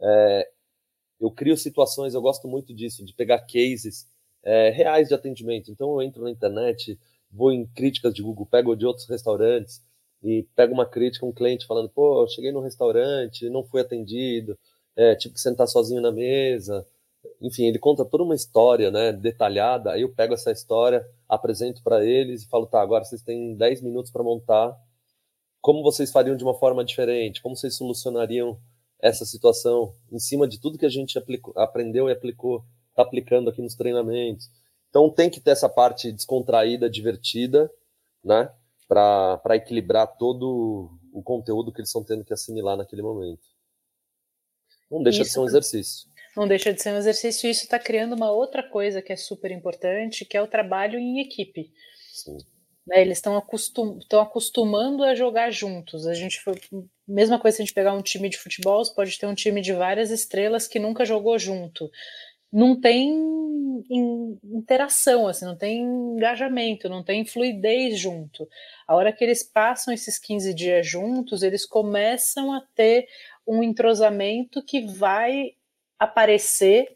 [0.00, 0.50] É,
[1.20, 4.08] eu crio situações, eu gosto muito disso, de pegar cases
[4.42, 5.70] é, reais de atendimento.
[5.70, 6.98] Então eu entro na internet,
[7.30, 9.82] vou em críticas de Google, pego de outros restaurantes
[10.22, 14.58] e pego uma crítica, um cliente falando, pô, cheguei no restaurante, não fui atendido,
[14.96, 16.86] é, tive que sentar sozinho na mesa.
[17.40, 19.92] Enfim, ele conta toda uma história, né, detalhada.
[19.92, 23.82] Aí eu pego essa história, apresento para eles e falo, tá, agora vocês têm 10
[23.82, 24.76] minutos para montar
[25.60, 28.58] como vocês fariam de uma forma diferente, como vocês solucionariam
[28.98, 33.48] essa situação em cima de tudo que a gente aplicou, aprendeu e aplicou está aplicando
[33.48, 34.50] aqui nos treinamentos.
[34.88, 37.70] Então tem que ter essa parte descontraída, divertida,
[38.22, 38.52] né?
[38.88, 43.42] Para equilibrar todo o conteúdo que eles estão tendo que assimilar naquele momento.
[44.90, 46.08] Não deixa isso, de ser um exercício.
[46.40, 49.16] Não deixa de ser um exercício e isso está criando uma outra coisa que é
[49.16, 51.70] super importante, que é o trabalho em equipe.
[52.14, 52.38] Sim.
[52.86, 56.06] Né, eles estão acostum, acostumando a jogar juntos.
[56.06, 56.54] A gente foi,
[57.06, 59.60] mesma coisa se a gente pegar um time de futebol, você pode ter um time
[59.60, 61.90] de várias estrelas que nunca jogou junto
[62.52, 63.84] não tem
[64.42, 68.48] interação, assim, não tem engajamento, não tem fluidez junto.
[68.86, 73.06] A hora que eles passam esses 15 dias juntos, eles começam a ter
[73.46, 75.52] um entrosamento que vai
[76.00, 76.88] aparecer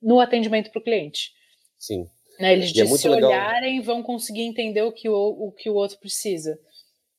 [0.00, 1.32] no atendimento para o cliente.
[1.78, 2.08] Sim.
[2.38, 3.30] Né, eles de é se legal.
[3.30, 6.58] olharem vão conseguir entender o que o, o que o outro precisa.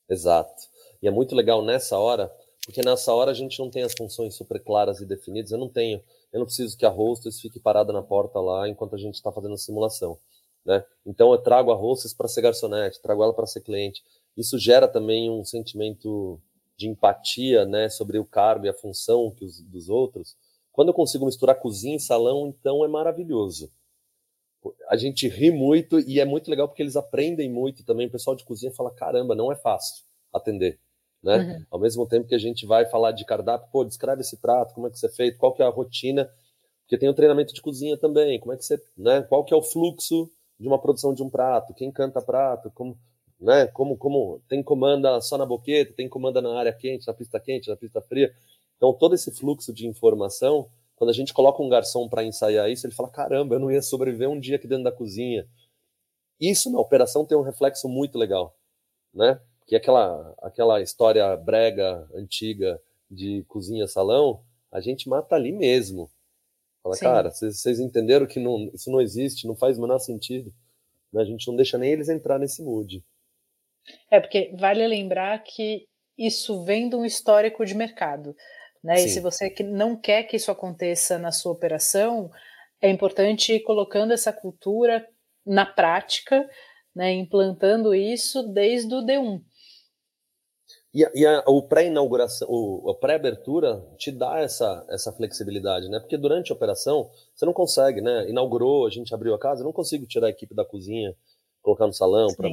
[0.10, 0.54] Exato.
[1.02, 2.32] E é muito legal nessa hora,
[2.66, 5.52] porque nessa hora a gente não tem as funções super claras e definidas.
[5.52, 6.02] Eu não tenho
[6.34, 9.32] eu não preciso que a hostess fique parada na porta lá enquanto a gente está
[9.32, 10.18] fazendo a simulação.
[10.66, 10.84] Né?
[11.06, 14.02] Então eu trago a hostess para ser garçonete, trago ela para ser cliente.
[14.36, 16.42] Isso gera também um sentimento
[16.76, 20.36] de empatia né, sobre o cargo e a função que os, dos outros.
[20.74, 23.72] Quando eu consigo misturar cozinha e salão, então é maravilhoso.
[24.90, 28.08] A gente ri muito e é muito legal porque eles aprendem muito também.
[28.08, 30.80] O pessoal de cozinha fala: caramba, não é fácil atender
[31.24, 31.38] né?
[31.38, 31.66] Uhum.
[31.72, 34.88] Ao mesmo tempo que a gente vai falar de cardápio, pô, descreve esse prato, como
[34.88, 36.30] é que você é feito, qual que é a rotina,
[36.82, 39.22] porque tem o treinamento de cozinha também, como é que você, né?
[39.24, 42.98] Qual que é o fluxo de uma produção de um prato, quem canta prato, como,
[43.40, 43.68] né?
[43.68, 47.70] Como, como tem comanda só na boqueta, tem comanda na área quente, na pista quente,
[47.70, 48.34] na pista fria.
[48.84, 52.86] Então todo esse fluxo de informação, quando a gente coloca um garçom para ensaiar isso,
[52.86, 55.48] ele fala: caramba, eu não ia sobreviver um dia aqui dentro da cozinha.
[56.38, 58.54] Isso na operação tem um reflexo muito legal,
[59.14, 59.40] né?
[59.66, 62.78] que aquela, aquela história brega, antiga,
[63.10, 66.10] de cozinha-salão, a gente mata ali mesmo.
[66.82, 67.06] Fala, Sim.
[67.06, 70.54] cara, vocês entenderam que não, isso não existe, não faz o menor sentido.
[71.14, 71.22] Né?
[71.22, 73.02] A gente não deixa nem eles entrar nesse mood.
[74.12, 78.36] É, porque vale lembrar que isso vem de um histórico de mercado.
[78.84, 79.06] Né?
[79.06, 82.30] E se você não quer que isso aconteça na sua operação,
[82.82, 85.08] é importante ir colocando essa cultura
[85.46, 86.48] na prática,
[86.94, 87.14] né?
[87.14, 89.42] implantando isso desde o D1.
[90.94, 92.48] E, a, e a, o pré-inauguração,
[92.88, 96.00] a pré-abertura te dá essa, essa flexibilidade, né?
[96.00, 98.30] Porque durante a operação você não consegue, né?
[98.30, 101.16] Inaugurou, a gente abriu a casa, eu não consigo tirar a equipe da cozinha,
[101.64, 102.48] colocar no salão para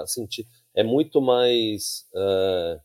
[0.00, 0.46] né, sentir.
[0.74, 2.80] É muito mais uh,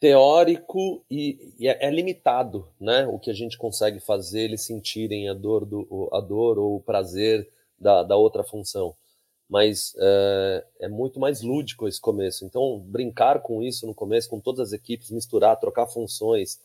[0.00, 3.06] teórico e, e é, é, limitado, né?
[3.06, 6.80] O que a gente consegue fazer eles sentirem a dor do a dor ou o
[6.80, 8.96] prazer da, da outra função
[9.50, 12.44] mas é, é, muito mais lúdico esse começo.
[12.44, 16.60] Então, brincar com isso no começo, com todas as equipes, misturar, trocar funções,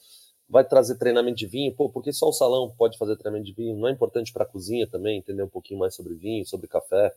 [0.47, 1.73] vai trazer treinamento de vinho.
[1.73, 3.75] Pô, porque só o salão pode fazer treinamento de vinho?
[3.75, 7.11] Não é importante para a cozinha também, entender um pouquinho mais sobre vinho, sobre café.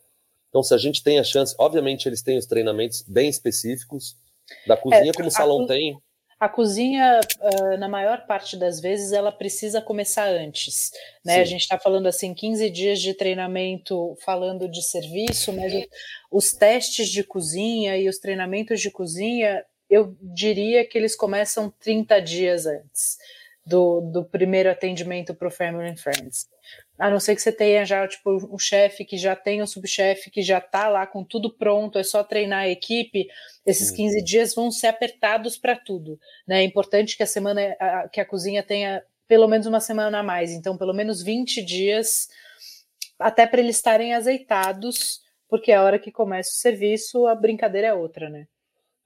[0.49, 4.17] Então, se a gente tem a chance, obviamente eles têm os treinamentos bem específicos
[4.65, 6.01] da cozinha, é, como o salão tem.
[6.39, 10.91] A cozinha, uh, na maior parte das vezes, ela precisa começar antes.
[11.23, 11.41] Né?
[11.41, 15.73] A gente está falando assim, 15 dias de treinamento falando de serviço, mas
[16.31, 22.21] os testes de cozinha e os treinamentos de cozinha, eu diria que eles começam 30
[22.21, 23.17] dias antes
[23.65, 26.47] do, do primeiro atendimento para o Family and Friends.
[26.99, 30.29] A não ser que você tenha já tipo um chefe que já tem um subchefe
[30.29, 33.27] que já está lá com tudo pronto, é só treinar a equipe.
[33.65, 36.19] Esses 15 dias vão ser apertados para tudo.
[36.45, 36.59] Né?
[36.59, 40.23] É importante que a semana a, que a cozinha tenha pelo menos uma semana a
[40.23, 42.27] mais, então pelo menos 20 dias
[43.17, 47.93] até para eles estarem azeitados, porque a hora que começa o serviço, a brincadeira é
[47.93, 48.47] outra, né?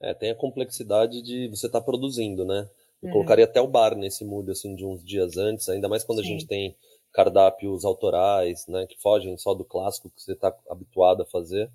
[0.01, 2.67] É, tem a complexidade de você estar tá produzindo, né?
[3.01, 3.13] Eu uhum.
[3.13, 6.25] colocaria até o bar nesse mood assim de uns dias antes, ainda mais quando Sim.
[6.25, 6.75] a gente tem
[7.13, 11.69] cardápios autorais, né, que fogem só do clássico que você está habituado a fazer.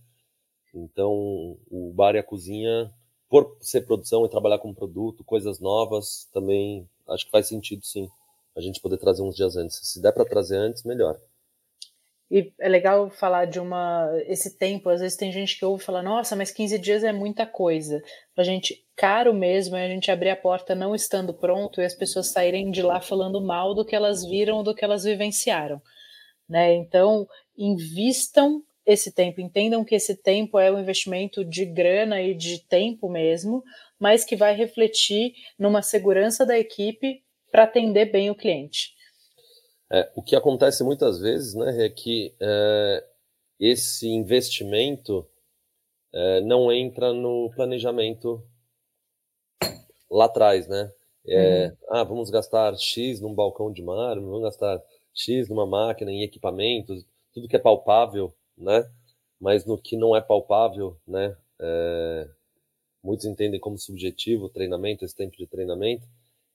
[0.74, 2.92] Então, o bar e a cozinha,
[3.28, 8.08] por ser produção e trabalhar com produto, coisas novas, também acho que faz sentido, sim,
[8.56, 9.78] a gente poder trazer uns dias antes.
[9.82, 11.18] Se der para trazer antes, melhor.
[12.30, 16.02] E é legal falar de uma esse tempo, às vezes tem gente que ouve falar,
[16.02, 18.02] nossa, mas 15 dias é muita coisa.
[18.34, 21.94] Pra gente, caro mesmo é a gente abrir a porta não estando pronto e as
[21.94, 25.80] pessoas saírem de lá falando mal do que elas viram, do que elas vivenciaram.
[26.46, 26.74] Né?
[26.74, 32.66] Então, invistam esse tempo, entendam que esse tempo é um investimento de grana e de
[32.66, 33.62] tempo mesmo,
[33.98, 38.97] mas que vai refletir numa segurança da equipe para atender bem o cliente.
[39.90, 43.04] É, o que acontece muitas vezes né, é que é,
[43.58, 45.26] esse investimento
[46.12, 48.42] é, não entra no planejamento
[50.10, 50.92] lá atrás, né?
[51.26, 51.76] É, uhum.
[51.90, 54.82] Ah, vamos gastar X num balcão de mármore, vamos gastar
[55.14, 58.88] X numa máquina, em equipamentos, tudo que é palpável, né?
[59.40, 61.36] Mas no que não é palpável, né?
[61.60, 62.28] É,
[63.02, 66.06] muitos entendem como subjetivo o treinamento, esse tempo de treinamento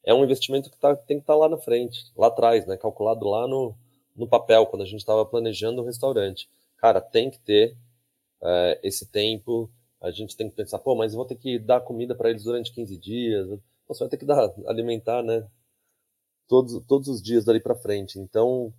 [0.03, 2.77] é um investimento que tá, tem que estar tá lá na frente, lá atrás, né?
[2.77, 3.75] Calculado lá no,
[4.15, 6.49] no papel, quando a gente estava planejando o restaurante.
[6.77, 7.75] Cara, tem que ter
[8.41, 9.69] é, esse tempo.
[10.01, 12.43] A gente tem que pensar, pô, mas eu vou ter que dar comida para eles
[12.43, 13.47] durante 15 dias.
[13.87, 15.47] Você vai ter que dar, alimentar, né?
[16.47, 18.19] Todos, todos os dias dali para frente.
[18.19, 18.73] Então,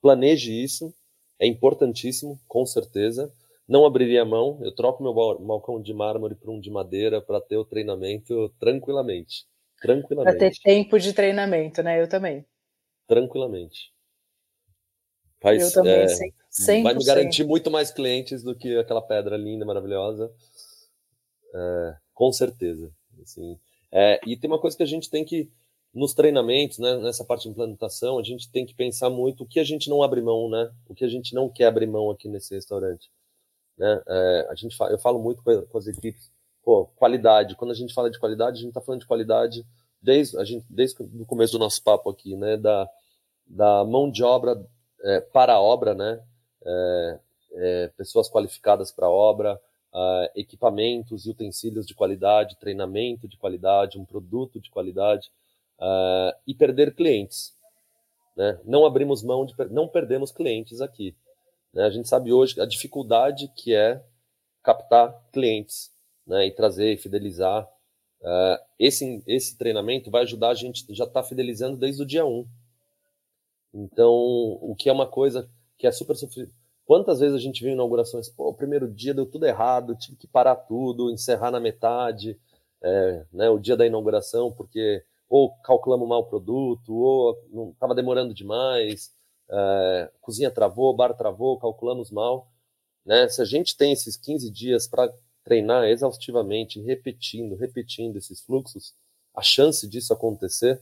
[0.00, 0.92] planeje isso.
[1.38, 3.30] É importantíssimo, com certeza.
[3.68, 4.58] Não abriria a mão.
[4.62, 9.46] Eu troco meu balcão de mármore por um de madeira para ter o treinamento tranquilamente.
[9.84, 10.38] Tranquilamente.
[10.38, 12.00] Para ter tempo de treinamento, né?
[12.00, 12.42] Eu também.
[13.06, 13.92] Tranquilamente.
[15.42, 16.82] Faz, eu também, é, 100%.
[16.82, 20.32] Vai me garantir muito mais clientes do que aquela pedra linda, maravilhosa.
[21.54, 22.90] É, com certeza.
[23.22, 23.58] Assim,
[23.92, 25.50] é, e tem uma coisa que a gente tem que,
[25.92, 29.60] nos treinamentos, né, nessa parte de implantação, a gente tem que pensar muito o que
[29.60, 30.72] a gente não abre mão, né?
[30.88, 33.10] O que a gente não quer abrir mão aqui nesse restaurante.
[33.76, 34.02] Né?
[34.08, 36.32] É, a gente, eu falo muito com as equipes
[36.64, 37.54] pô, qualidade.
[37.54, 39.66] Quando a gente fala de qualidade, a gente está falando de qualidade
[40.00, 42.56] desde, a gente, desde o começo do nosso papo aqui, né?
[42.56, 42.88] Da,
[43.46, 44.60] da mão de obra
[45.02, 46.20] é, para a obra, né?
[46.64, 47.18] É,
[47.52, 49.60] é, pessoas qualificadas para a obra,
[49.94, 55.30] uh, equipamentos e utensílios de qualidade, treinamento de qualidade, um produto de qualidade
[55.78, 57.56] uh, e perder clientes.
[58.36, 58.58] Né?
[58.64, 61.14] Não abrimos mão de, não perdemos clientes aqui.
[61.72, 61.84] Né?
[61.84, 64.02] A gente sabe hoje a dificuldade que é
[64.62, 65.93] captar clientes
[66.26, 67.68] né, e trazer e fidelizar.
[68.20, 72.24] Uh, esse, esse treinamento vai ajudar a gente já estar tá fidelizando desde o dia
[72.24, 72.46] 1.
[73.74, 74.12] Então,
[74.60, 76.52] o que é uma coisa que é super sofrido.
[76.86, 80.26] Quantas vezes a gente viu inaugurações, pô, o primeiro dia deu tudo errado, tive que
[80.26, 82.38] parar tudo, encerrar na metade,
[82.82, 88.34] é, né, o dia da inauguração, porque ou calculamos mal o produto, ou estava demorando
[88.34, 89.12] demais,
[89.50, 92.48] é, cozinha travou, bar travou, calculamos mal.
[93.04, 93.28] Né?
[93.28, 95.12] Se a gente tem esses 15 dias para
[95.44, 98.94] treinar exaustivamente, repetindo, repetindo esses fluxos,
[99.34, 100.80] a chance disso acontecer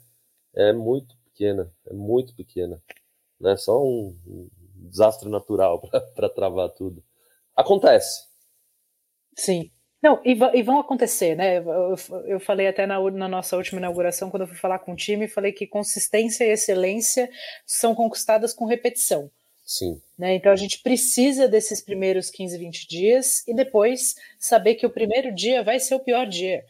[0.54, 2.80] é muito pequena, é muito pequena.
[3.40, 3.56] Né?
[3.56, 4.48] Só um, um
[4.88, 5.80] desastre natural
[6.14, 7.02] para travar tudo.
[7.56, 8.26] Acontece.
[9.36, 9.70] Sim.
[10.02, 11.58] Não, e, e, vão acontecer, né?
[11.58, 11.94] Eu,
[12.26, 15.28] eu falei até na, na, nossa última inauguração, quando eu fui falar com o time,
[15.28, 17.30] falei que consistência e excelência
[17.64, 19.30] são conquistadas com repetição.
[19.64, 20.00] Sim.
[20.18, 20.34] Né?
[20.34, 25.34] Então a gente precisa desses primeiros 15, 20 dias e depois saber que o primeiro
[25.34, 26.64] dia vai ser o pior dia.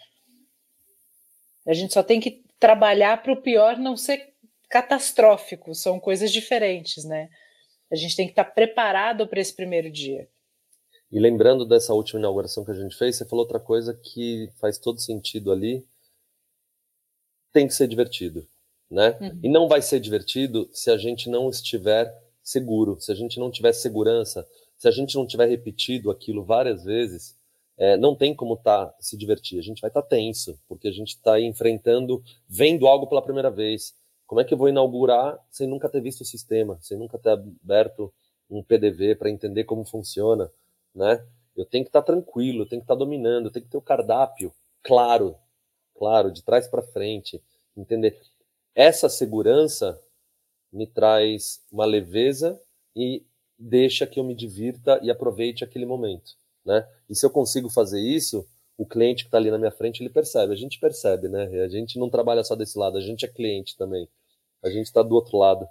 [1.67, 4.35] A gente só tem que trabalhar para o pior não ser
[4.69, 7.29] catastrófico, são coisas diferentes, né?
[7.91, 10.29] A gente tem que estar preparado para esse primeiro dia.
[11.11, 14.79] E lembrando dessa última inauguração que a gente fez, você falou outra coisa que faz
[14.79, 15.87] todo sentido ali.
[17.53, 18.49] Tem que ser divertido,
[18.91, 19.19] né?
[19.21, 19.41] Uhum.
[19.43, 22.11] E não vai ser divertido se a gente não estiver
[22.43, 26.85] seguro, se a gente não tiver segurança, se a gente não tiver repetido aquilo várias
[26.85, 27.37] vezes,
[27.79, 29.59] é, não tem como tá se divertir.
[29.59, 33.51] A gente vai estar tá tenso, porque a gente está enfrentando, vendo algo pela primeira
[33.51, 33.95] vez.
[34.27, 37.31] Como é que eu vou inaugurar sem nunca ter visto o sistema, sem nunca ter
[37.31, 38.13] aberto
[38.51, 40.51] um PDV para entender como funciona?
[40.95, 41.25] né?
[41.57, 43.71] Eu tenho que estar tá tranquilo, eu tenho que estar tá dominando, eu tenho que
[43.71, 44.53] ter o cardápio
[44.83, 45.37] claro,
[45.97, 47.43] claro, de trás para frente,
[47.77, 48.21] entender.
[48.75, 50.01] Essa segurança
[50.73, 52.61] me traz uma leveza
[52.97, 53.25] e
[53.59, 56.33] deixa que eu me divirta e aproveite aquele momento,
[56.65, 56.87] né?
[57.09, 58.47] E se eu consigo fazer isso,
[58.79, 61.45] o cliente que está ali na minha frente ele percebe, a gente percebe, né?
[61.63, 64.09] A gente não trabalha só desse lado, a gente é cliente também,
[64.63, 65.67] a gente está do outro lado.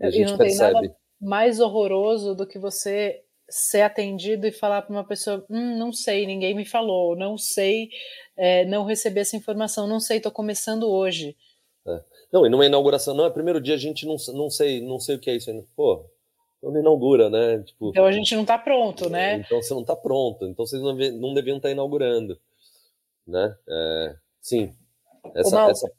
[0.00, 0.72] A gente e não percebe.
[0.72, 5.78] tem nada mais horroroso do que você ser atendido e falar para uma pessoa, hum,
[5.78, 7.90] não sei, ninguém me falou, não sei,
[8.36, 11.36] é, não receber essa informação, não sei, estou começando hoje.
[12.32, 12.36] É.
[12.36, 15.16] Não, e numa inauguração, não, é primeiro dia a gente não, não sei, não sei
[15.16, 15.64] o que é isso ainda.
[15.76, 16.04] Pô,
[16.62, 17.62] não inaugura, né?
[17.62, 19.36] Tipo, então a gente não está pronto, né?
[19.36, 22.38] Então você não está pronto, então vocês não, não deviam estar tá inaugurando,
[23.26, 23.56] né?
[23.68, 24.72] É, sim,
[25.34, 25.70] essa, Uma...
[25.70, 25.90] essa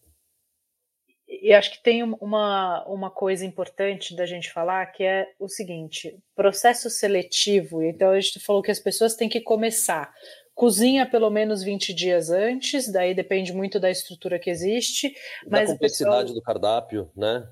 [1.41, 6.17] e acho que tem uma, uma coisa importante da gente falar que é o seguinte:
[6.36, 7.84] processo seletivo.
[7.84, 10.13] Então, a gente falou que as pessoas têm que começar.
[10.54, 15.13] Cozinha pelo menos 20 dias antes, daí depende muito da estrutura que existe.
[15.48, 16.36] Mas da complexidade pessoal...
[16.36, 17.48] do cardápio, né?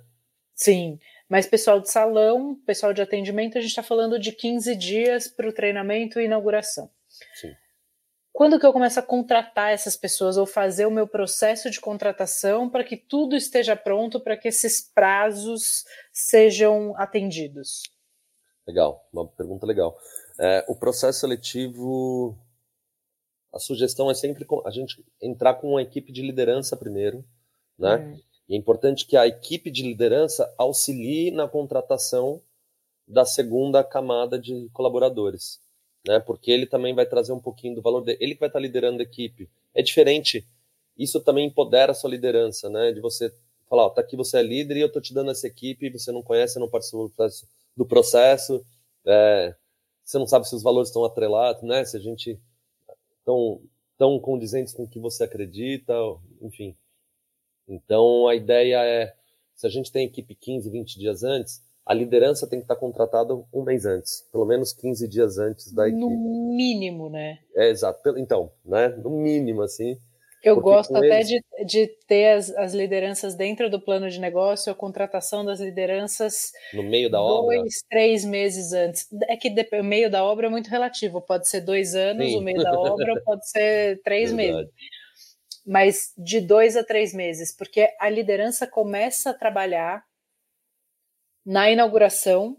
[0.54, 5.28] Sim, mas pessoal de salão, pessoal de atendimento, a gente está falando de 15 dias
[5.28, 6.90] para o treinamento e inauguração.
[7.34, 7.52] Sim
[8.34, 12.70] quando que eu começo a contratar essas pessoas ou fazer o meu processo de contratação
[12.70, 15.84] para que tudo esteja pronto para que esses prazos
[16.14, 17.84] sejam atendidos?
[18.66, 19.98] Legal, uma pergunta legal.
[20.40, 22.38] É, o processo seletivo,
[23.54, 27.24] a sugestão é sempre a gente entrar com uma equipe de liderança primeiro,
[27.78, 27.98] né?
[27.98, 28.20] Hum.
[28.50, 32.42] E é importante que a equipe de liderança auxilie na contratação
[33.08, 35.60] da segunda camada de colaboradores
[36.08, 36.20] né?
[36.20, 38.18] Porque ele também vai trazer um pouquinho do valor dele.
[38.22, 39.50] Ele que vai estar liderando a equipe.
[39.74, 40.48] É diferente.
[40.98, 42.92] Isso também empodera a sua liderança, né?
[42.92, 43.34] De você
[43.70, 46.12] falar, ó, tá aqui você é líder e eu tô te dando essa equipe, você
[46.12, 47.12] não conhece, não participou
[47.78, 48.66] do processo,
[49.06, 49.56] é,
[50.04, 51.86] você não sabe se os valores estão atrelados, né?
[51.86, 52.40] Se a gente
[53.22, 53.62] estão
[53.98, 55.94] tão condizentes com o que você acredita,
[56.42, 56.76] enfim.
[57.68, 59.14] Então a ideia é,
[59.56, 63.34] se a gente tem equipe 15, 20 dias antes, a liderança tem que estar contratada
[63.54, 66.04] um mês antes, pelo menos 15 dias antes da equipe.
[66.04, 67.40] No mínimo, né?
[67.56, 68.18] É, exato.
[68.18, 68.90] Então, né?
[68.90, 69.98] No mínimo, assim.
[70.44, 71.28] Eu gosto até eles...
[71.28, 76.52] de, de ter as, as lideranças dentro do plano de negócio, a contratação das lideranças
[76.74, 77.58] no meio da dois, obra.
[77.58, 79.08] Dois, três meses antes.
[79.28, 81.22] É que o meio da obra é muito relativo.
[81.22, 82.38] Pode ser dois anos, Sim.
[82.38, 84.68] o meio da obra pode ser três meses.
[85.66, 90.04] Mas de dois a três meses, porque a liderança começa a trabalhar
[91.46, 92.58] na inauguração,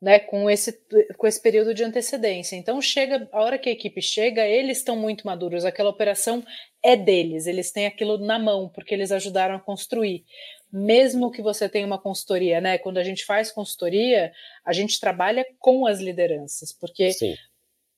[0.00, 0.80] né, com esse,
[1.16, 2.56] com esse período de antecedência.
[2.56, 6.42] Então chega, a hora que a equipe chega, eles estão muito maduros, aquela operação
[6.82, 10.24] é deles, eles têm aquilo na mão, porque eles ajudaram a construir.
[10.72, 12.78] Mesmo que você tenha uma consultoria, né?
[12.78, 14.32] Quando a gente faz consultoria,
[14.64, 17.34] a gente trabalha com as lideranças, porque Sim.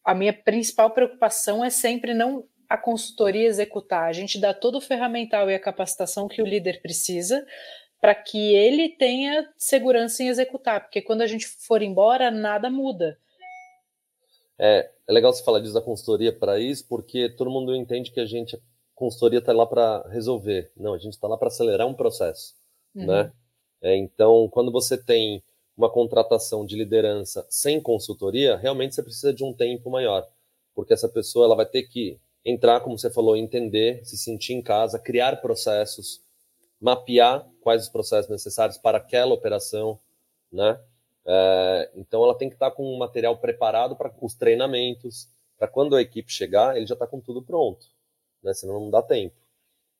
[0.04, 4.80] a minha principal preocupação é sempre não a consultoria executar, a gente dá todo o
[4.80, 7.46] ferramental e a capacitação que o líder precisa,
[8.02, 13.16] para que ele tenha segurança em executar, porque quando a gente for embora, nada muda.
[14.58, 18.18] É, é legal você falar disso da consultoria para isso, porque todo mundo entende que
[18.18, 18.58] a gente, a
[18.92, 20.72] consultoria está lá para resolver.
[20.76, 22.56] Não, a gente está lá para acelerar um processo,
[22.92, 23.06] uhum.
[23.06, 23.32] né?
[23.80, 25.40] É, então, quando você tem
[25.76, 30.28] uma contratação de liderança sem consultoria, realmente você precisa de um tempo maior,
[30.74, 34.62] porque essa pessoa ela vai ter que entrar, como você falou, entender, se sentir em
[34.62, 36.20] casa, criar processos,
[36.82, 39.98] mapear quais os processos necessários para aquela operação,
[40.52, 40.78] né?
[41.24, 45.94] É, então ela tem que estar com o material preparado para os treinamentos, para quando
[45.94, 47.86] a equipe chegar, ele já está com tudo pronto,
[48.42, 48.52] né?
[48.52, 49.36] senão não dá tempo.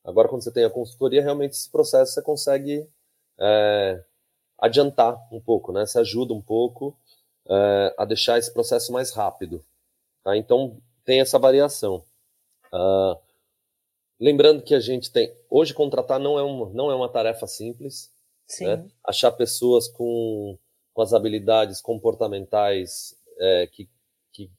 [0.04, 2.88] Agora, quando você tem a consultoria, realmente esse processo você consegue
[3.38, 4.02] é,
[4.58, 5.86] adiantar um pouco, né?
[5.86, 6.96] Você ajuda um pouco
[7.48, 9.64] é, a deixar esse processo mais rápido.
[10.24, 10.36] Tá?
[10.36, 12.02] Então, tem essa variação.
[12.72, 13.16] Uh,
[14.22, 15.34] lembrando que a gente tem.
[15.50, 18.10] Hoje, contratar não é, um, não é uma tarefa simples.
[18.60, 18.88] Né?
[19.04, 20.58] Achar pessoas com
[20.92, 23.88] com as habilidades comportamentais é, que,
[24.32, 24.50] que,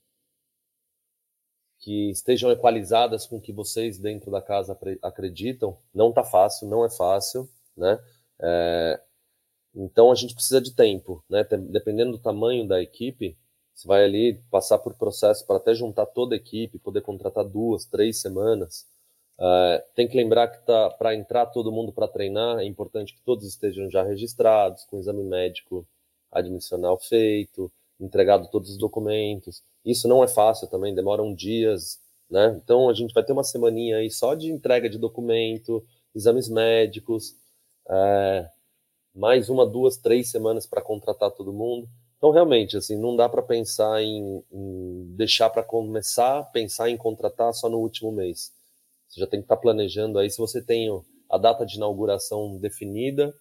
[1.80, 6.84] que estejam equalizadas com o que vocês dentro da casa acreditam, não está fácil, não
[6.84, 7.99] é fácil, né?
[8.41, 9.01] É,
[9.76, 11.43] então a gente precisa de tempo, né?
[11.43, 13.38] Dependendo do tamanho da equipe,
[13.74, 17.86] você vai ali passar por processo para até juntar toda a equipe, poder contratar duas,
[17.86, 18.88] três semanas.
[19.40, 23.22] Uh, tem que lembrar que tá, para entrar todo mundo para treinar, é importante que
[23.22, 25.88] todos estejam já registrados, com exame médico
[26.32, 29.64] admissional feito, entregado todos os documentos.
[29.86, 32.60] Isso não é fácil também, demoram dias, né?
[32.64, 35.84] Então a gente vai ter uma semaninha aí só de entrega de documento,
[36.16, 37.36] exames médicos,
[37.90, 38.50] é,
[39.14, 41.88] mais uma, duas, três semanas para contratar todo mundo.
[42.18, 47.54] Então realmente assim não dá para pensar em, em deixar para começar pensar em contratar
[47.54, 48.52] só no último mês.
[49.14, 50.89] Você já tem que estar tá planejando aí se você tem
[51.30, 53.32] a data de inauguração definida,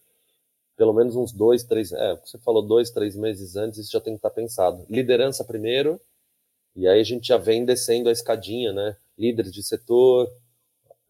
[0.76, 4.12] pelo menos uns dois, três, é, você falou dois, três meses antes, isso já tem
[4.12, 4.84] que estar pensado.
[4.90, 5.98] Liderança primeiro,
[6.76, 8.96] e aí a gente já vem descendo a escadinha, né?
[9.16, 10.30] Líderes de setor,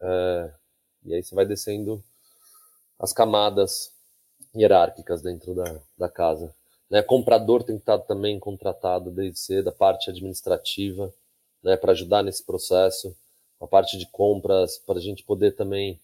[0.00, 0.52] é,
[1.06, 2.02] e aí você vai descendo
[3.00, 3.92] as camadas
[4.54, 6.54] hierárquicas dentro da, da casa.
[6.88, 7.02] Né?
[7.02, 11.12] Comprador tem que estar também contratado desde cedo, a parte administrativa,
[11.62, 13.16] né, para ajudar nesse processo,
[13.62, 16.00] a parte de compras, para a gente poder também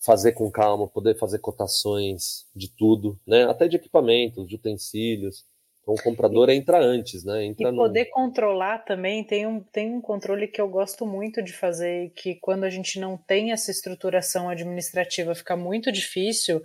[0.00, 3.44] fazer com calma, poder fazer cotações de tudo, né?
[3.44, 5.44] Até de equipamentos, de utensílios.
[5.82, 7.44] Então o comprador e, entra antes, né?
[7.44, 8.10] Entra e poder no...
[8.10, 12.64] controlar também tem um, tem um controle que eu gosto muito de fazer, que quando
[12.64, 16.62] a gente não tem essa estruturação administrativa fica muito difícil,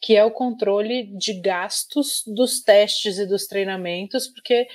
[0.00, 4.68] que é o controle de gastos dos testes e dos treinamentos, porque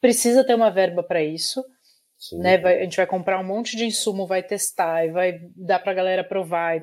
[0.00, 1.62] precisa ter uma verba para isso
[2.32, 2.58] né?
[2.58, 5.92] Vai, a gente vai comprar um monte de insumo, vai testar e vai dar para
[5.92, 6.82] a galera provar.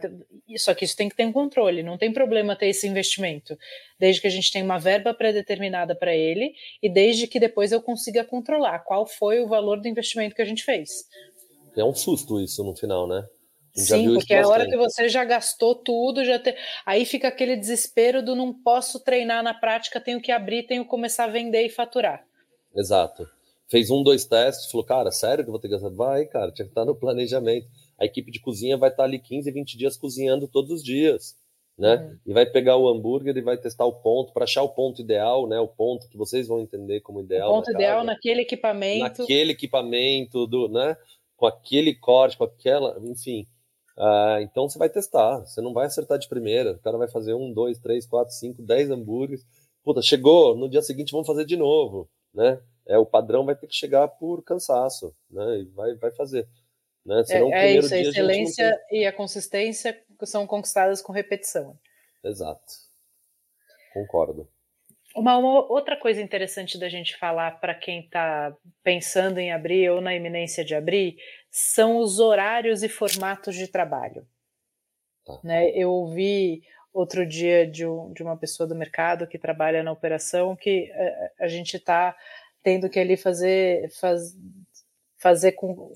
[0.57, 3.57] Só que isso tem que ter um controle, não tem problema ter esse investimento,
[3.99, 7.81] desde que a gente tenha uma verba pré-determinada para ele e desde que depois eu
[7.81, 11.05] consiga controlar qual foi o valor do investimento que a gente fez.
[11.75, 13.23] É um susto isso no final, né?
[13.75, 16.55] Sim, porque é a hora que você já gastou tudo, já te...
[16.83, 20.89] aí fica aquele desespero do não posso treinar na prática, tenho que abrir, tenho que
[20.89, 22.25] começar a vender e faturar.
[22.75, 23.36] Exato
[23.69, 25.89] fez um, dois testes, falou, cara, sério que eu vou ter que gastar?
[25.89, 27.67] Vai, cara, tinha que estar no planejamento.
[27.99, 31.35] A equipe de cozinha vai estar ali 15, 20 dias cozinhando todos os dias,
[31.77, 31.95] né?
[31.95, 32.17] Uhum.
[32.27, 35.47] E vai pegar o hambúrguer e vai testar o ponto, para achar o ponto ideal,
[35.47, 35.59] né?
[35.59, 37.51] O ponto que vocês vão entender como ideal.
[37.51, 39.21] O ponto ideal naquele equipamento.
[39.21, 40.95] Naquele equipamento, do, né?
[41.35, 43.45] Com aquele corte, com aquela, enfim.
[43.97, 46.73] Uh, então você vai testar, você não vai acertar de primeira.
[46.73, 49.43] O cara vai fazer um, dois, três, quatro, cinco, dez hambúrgueres.
[49.83, 52.59] Puta, chegou, no dia seguinte vamos fazer de novo, né?
[52.87, 55.59] É, o padrão vai ter que chegar por cansaço, né?
[55.59, 56.47] E vai, vai fazer.
[57.05, 57.23] Né?
[57.23, 61.77] Senão, é, é isso, a excelência a e a consistência são conquistadas com repetição.
[62.23, 62.65] Exato.
[63.93, 64.49] Concordo.
[65.15, 70.01] Uma, uma outra coisa interessante da gente falar para quem está pensando em abrir ou
[70.01, 71.17] na iminência de abrir
[71.49, 74.27] são os horários e formatos de trabalho.
[75.25, 75.39] Tá.
[75.43, 75.69] Né?
[75.71, 76.61] Eu ouvi
[76.93, 81.03] outro dia de, um, de, uma pessoa do mercado que trabalha na operação que a,
[81.03, 82.15] eh, a gente está
[82.67, 84.35] tendo que ali fazer, faz,
[85.17, 85.93] fazer com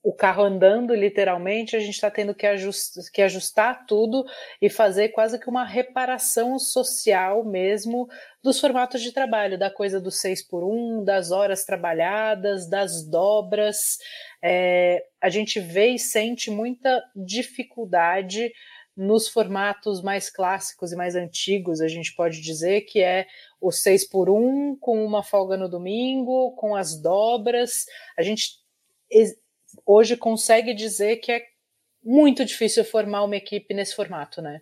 [0.00, 4.24] o carro andando literalmente, a gente está tendo que, ajust, que ajustar tudo
[4.62, 8.08] e fazer quase que uma reparação social mesmo
[8.44, 13.98] dos formatos de trabalho, da coisa do seis por um, das horas trabalhadas, das dobras.
[14.40, 18.52] É, a gente vê e sente muita dificuldade
[18.96, 23.26] nos formatos mais clássicos e mais antigos, a gente pode dizer que é
[23.60, 27.86] o 6 por 1 com uma folga no domingo, com as dobras.
[28.16, 28.62] A gente
[29.84, 31.42] hoje consegue dizer que é
[32.02, 34.60] muito difícil formar uma equipe nesse formato, né?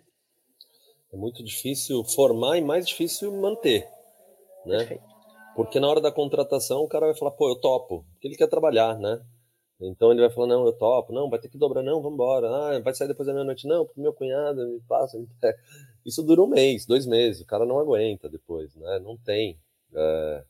[1.11, 3.87] É muito difícil formar e mais difícil manter,
[4.65, 4.77] né?
[4.79, 5.13] Perfeito.
[5.55, 8.47] Porque na hora da contratação o cara vai falar, pô, eu topo, porque ele quer
[8.47, 9.21] trabalhar, né?
[9.85, 12.47] Então ele vai falar, não, eu topo, não, vai ter que dobrar, não, vamos embora.
[12.49, 15.17] Ah, vai sair depois da meia-noite, não, porque meu cunhado me passa.
[16.05, 18.99] Isso dura um mês, dois meses, o cara não aguenta depois, né?
[18.99, 19.57] Não tem.
[19.93, 20.43] É...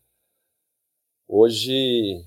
[1.28, 2.24] Hoje,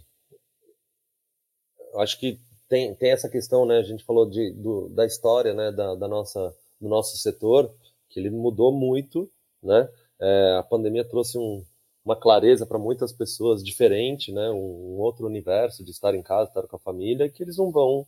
[1.96, 3.78] acho que tem, tem essa questão, né?
[3.78, 5.70] A gente falou de, do, da história, né?
[5.72, 7.72] Da, da, nossa, do nosso setor,
[8.08, 9.30] que ele mudou muito,
[9.62, 9.88] né?
[10.20, 11.64] É, a pandemia trouxe um,
[12.06, 14.48] uma clareza para muitas pessoas diferente, né?
[14.50, 18.06] Um, outro universo de estar em casa, estar com a família, que eles não vão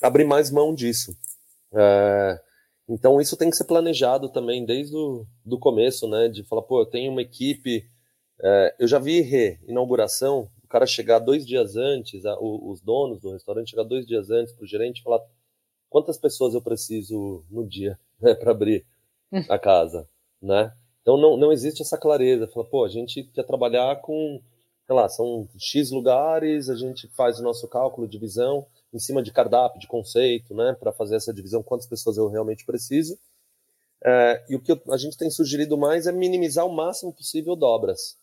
[0.00, 1.18] abrir mais mão disso.
[1.74, 2.40] É,
[2.88, 6.28] então isso tem que ser planejado também desde o do começo, né?
[6.28, 7.84] De falar, pô, eu tenho uma equipe.
[8.40, 12.80] É, eu já vi re, inauguração, o cara chegar dois dias antes, a, o, os
[12.80, 15.20] donos do restaurante chegar dois dias antes para o gerente falar
[15.90, 18.86] quantas pessoas eu preciso no dia né, para abrir
[19.48, 20.08] a casa,
[20.40, 20.72] né?
[21.08, 22.46] Então não, não existe essa clareza.
[22.48, 24.42] Fala, pô, a gente quer trabalhar com,
[24.86, 29.22] sei lá, são X lugares, a gente faz o nosso cálculo de divisão em cima
[29.22, 33.18] de cardápio, de conceito, né, para fazer essa divisão, quantas pessoas eu realmente preciso.
[34.04, 38.18] É, e o que a gente tem sugerido mais é minimizar o máximo possível dobras.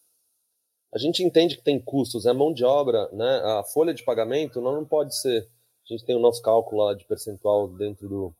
[0.94, 3.42] A gente entende que tem custos, é mão de obra, né?
[3.46, 5.50] A folha de pagamento não, não pode ser.
[5.90, 8.36] A gente tem o nosso cálculo lá de percentual dentro do,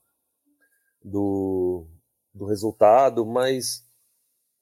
[1.04, 1.88] do,
[2.32, 3.84] do resultado, mas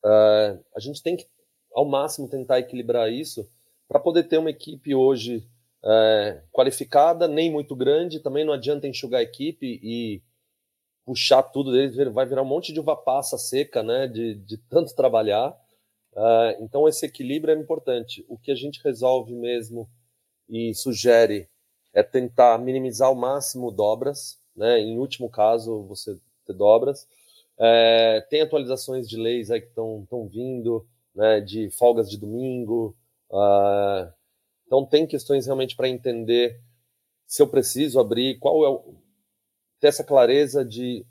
[0.04, 1.28] uh, a gente tem que,
[1.74, 3.48] ao máximo, tentar equilibrar isso
[3.88, 5.48] para poder ter uma equipe hoje
[5.84, 8.20] é, qualificada, nem muito grande.
[8.20, 10.22] Também não adianta enxugar a equipe e
[11.06, 14.08] puxar tudo deles, vai virar um monte de uva passa seca, né?
[14.08, 15.50] De, de tanto trabalhar.
[16.14, 18.26] Uh, então, esse equilíbrio é importante.
[18.30, 19.90] O que a gente resolve mesmo
[20.48, 21.50] e sugere
[21.94, 24.80] é tentar minimizar ao máximo dobras, né?
[24.80, 27.08] Em último caso, você ter dobras.
[27.60, 31.40] É, tem atualizações de leis aí que estão vindo, né?
[31.42, 32.96] De folgas de domingo.
[33.30, 34.12] Uh,
[34.66, 36.60] então, tem questões realmente para entender
[37.28, 38.96] se eu preciso abrir, qual é o.
[39.80, 41.06] ter essa clareza de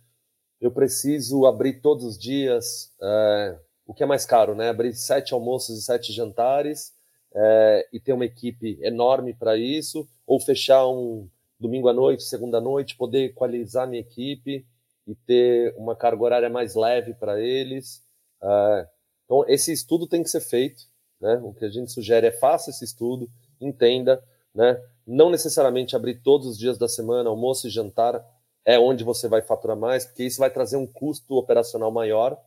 [0.61, 4.69] eu preciso abrir todos os dias, é, o que é mais caro, né?
[4.69, 6.93] Abrir sete almoços e sete jantares
[7.35, 11.29] é, e ter uma equipe enorme para isso, ou fechar um
[11.59, 14.65] domingo à noite, segunda à noite, poder equalizar minha equipe
[15.07, 18.05] e ter uma carga horária mais leve para eles.
[18.43, 18.89] É,
[19.25, 20.85] então, esse estudo tem que ser feito.
[21.21, 21.41] Né?
[21.43, 23.31] O que a gente sugere é faça esse estudo,
[23.61, 24.23] entenda,
[24.53, 24.83] né?
[25.07, 28.25] Não necessariamente abrir todos os dias da semana, almoço e jantar
[28.65, 32.41] é onde você vai faturar mais, porque isso vai trazer um custo operacional maior,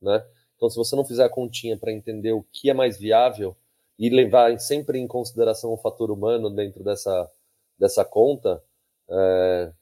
[0.00, 0.24] né?
[0.56, 3.56] Então, se você não fizer a continha para entender o que é mais viável
[3.98, 7.30] e levar sempre em consideração o fator humano dentro dessa,
[7.78, 8.62] dessa conta,
[9.08, 9.72] é,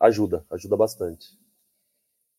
[0.00, 1.26] ajuda, ajuda bastante.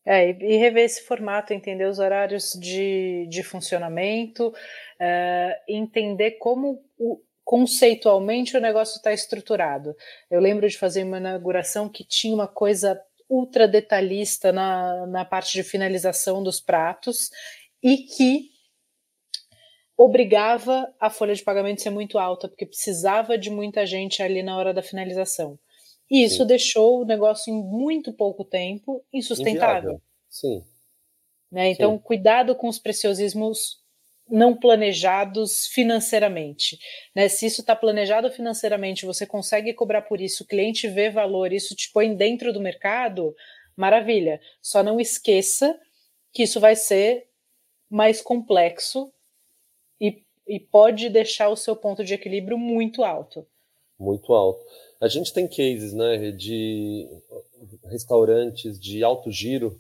[0.05, 4.53] É, e rever esse formato, entender os horários de, de funcionamento,
[4.99, 9.95] é, entender como o, conceitualmente o negócio está estruturado.
[10.30, 12.99] Eu lembro de fazer uma inauguração que tinha uma coisa
[13.30, 17.30] ultra detalhista na, na parte de finalização dos pratos
[17.84, 18.49] e que
[19.97, 24.41] obrigava a folha de pagamento a ser muito alta, porque precisava de muita gente ali
[24.41, 25.60] na hora da finalização.
[26.10, 26.47] E isso Sim.
[26.47, 29.91] deixou o negócio em muito pouco tempo insustentável.
[29.91, 30.01] Inviável.
[30.28, 30.64] Sim.
[31.51, 31.72] Né?
[31.72, 31.99] Então, Sim.
[31.99, 33.80] cuidado com os preciosismos
[34.30, 36.80] não planejados financeiramente.
[37.16, 37.28] Né?
[37.28, 41.76] Se isso está planejado financeiramente, você consegue cobrar por isso, o cliente vê valor, isso
[41.76, 43.36] te põe dentro do mercado,
[43.76, 44.39] maravilha.
[44.62, 45.80] Só não esqueça
[46.32, 47.28] que isso vai ser
[47.89, 49.12] mais complexo
[49.99, 53.47] e, e pode deixar o seu ponto de equilíbrio muito alto.
[53.97, 54.64] Muito alto.
[55.00, 57.08] A gente tem cases né, de
[57.86, 59.80] restaurantes de alto giro,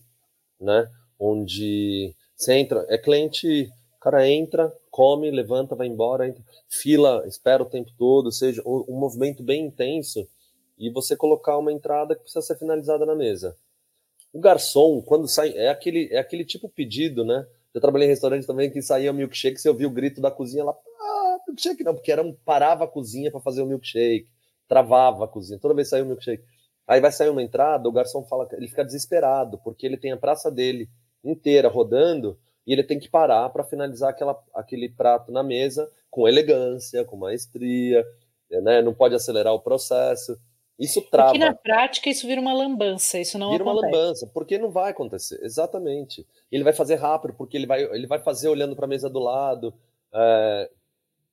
[0.59, 0.89] né,
[1.19, 7.61] onde você entra, é cliente o cara entra, come, levanta, vai embora, entra, fila, espera
[7.61, 10.25] o tempo todo, seja um, movimento bem intenso,
[10.77, 13.57] e você colocar uma entrada que precisa ser finalizada na mesa.
[14.31, 17.45] O garçom, quando sai, é aquele, é aquele tipo pedido, né?
[17.73, 20.71] Eu trabalhei em restaurante também que saía milkshake, você ouvia o grito da cozinha lá,
[20.71, 24.29] ah, milkshake não, porque era um, parava a cozinha para fazer o milkshake,
[24.69, 26.43] travava a cozinha, toda vez saía o milkshake.
[26.87, 30.17] Aí vai sair uma entrada, o garçom fala, ele fica desesperado, porque ele tem a
[30.17, 30.87] praça dele
[31.23, 36.27] inteira rodando, e ele tem que parar para finalizar aquela, aquele prato na mesa com
[36.27, 38.05] elegância, com maestria,
[38.49, 38.81] né?
[38.81, 40.39] não pode acelerar o processo.
[40.77, 41.31] Isso trava.
[41.31, 43.85] Porque na prática isso vira uma lambança, isso não vira acontece.
[43.85, 46.25] uma lambança, porque não vai acontecer, exatamente.
[46.51, 49.19] Ele vai fazer rápido, porque ele vai, ele vai fazer olhando para a mesa do
[49.19, 49.73] lado,
[50.13, 50.69] é,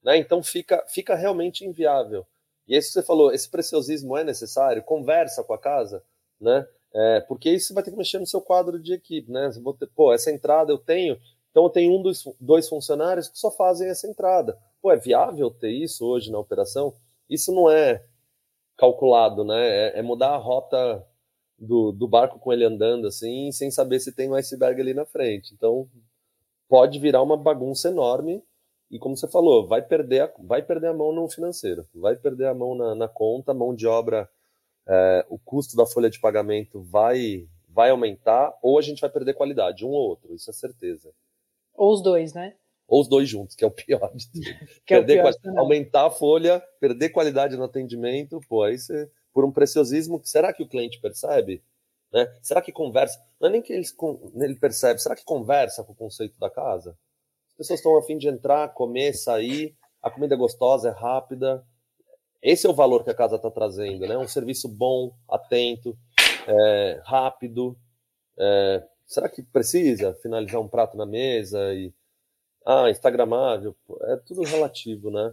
[0.02, 0.16] né?
[0.16, 2.26] então fica, fica realmente inviável.
[2.66, 6.02] E é isso que você falou, esse preciosismo é necessário, conversa com a casa,
[6.40, 6.66] né?
[6.94, 9.50] É, porque isso vai ter que mexer no seu quadro de equipe, né?
[9.78, 11.18] Ter, pô, essa entrada eu tenho,
[11.50, 14.58] então eu tenho um dos dois funcionários que só fazem essa entrada.
[14.80, 16.94] Pô, é viável ter isso hoje na operação?
[17.28, 18.04] Isso não é
[18.76, 19.66] calculado, né?
[19.66, 21.04] É, é mudar a rota
[21.58, 25.04] do, do, barco com ele andando assim, sem saber se tem um iceberg ali na
[25.06, 25.54] frente.
[25.54, 25.88] Então
[26.68, 28.42] pode virar uma bagunça enorme
[28.90, 32.46] e como você falou, vai perder a, vai perder a mão no financeiro, vai perder
[32.46, 34.28] a mão na, na conta, mão de obra
[34.86, 39.34] é, o custo da folha de pagamento vai, vai aumentar ou a gente vai perder
[39.34, 41.12] qualidade, um ou outro, isso é certeza.
[41.74, 42.54] Ou os dois, né?
[42.86, 44.44] Ou os dois juntos, que é o pior de tudo.
[44.86, 49.50] Que é pior, aumentar a folha, perder qualidade no atendimento, pô, aí você, por um
[49.50, 51.62] preciosismo, será que o cliente percebe?
[52.12, 52.32] Né?
[52.40, 53.20] Será que conversa?
[53.40, 53.84] Não é nem que ele,
[54.36, 56.96] ele percebe, será que conversa com o conceito da casa?
[57.56, 61.64] As pessoas estão a fim de entrar, comer, sair, a comida é gostosa, é rápida.
[62.42, 64.16] Esse é o valor que a casa está trazendo, né?
[64.18, 65.96] Um serviço bom, atento,
[66.46, 67.76] é, rápido.
[68.38, 71.94] É, será que precisa finalizar um prato na mesa e
[72.66, 73.74] ah, instagramável?
[74.02, 75.32] É tudo relativo, né?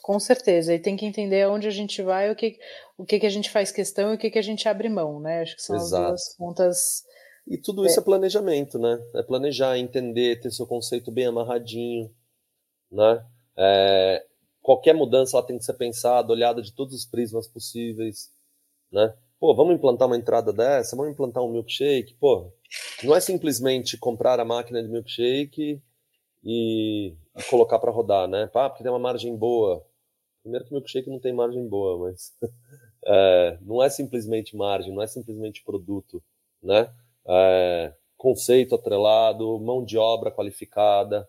[0.00, 2.58] Com certeza, e tem que entender onde a gente vai, o que,
[2.96, 5.20] o que, que a gente faz questão e o que, que a gente abre mão,
[5.20, 5.42] né?
[5.42, 6.02] Acho que são Exato.
[6.02, 7.04] as duas pontas.
[7.50, 8.00] E tudo isso é.
[8.00, 8.96] é planejamento, né?
[9.12, 12.08] É planejar, entender, ter seu conceito bem amarradinho,
[12.88, 13.26] né?
[13.56, 14.24] É,
[14.62, 18.32] qualquer mudança ela tem que ser pensada, olhada de todos os prismas possíveis,
[18.92, 19.12] né?
[19.40, 22.52] Pô, vamos implantar uma entrada dessa, vamos implantar um milkshake, pô,
[23.02, 25.82] não é simplesmente comprar a máquina de milkshake
[26.44, 28.46] e, e colocar para rodar, né?
[28.46, 29.84] Pá, porque tem uma margem boa.
[30.42, 32.32] Primeiro que o milkshake não tem margem boa, mas
[33.04, 36.22] é, não é simplesmente margem, não é simplesmente produto,
[36.62, 36.88] né?
[37.30, 41.28] É, conceito atrelado, mão de obra qualificada,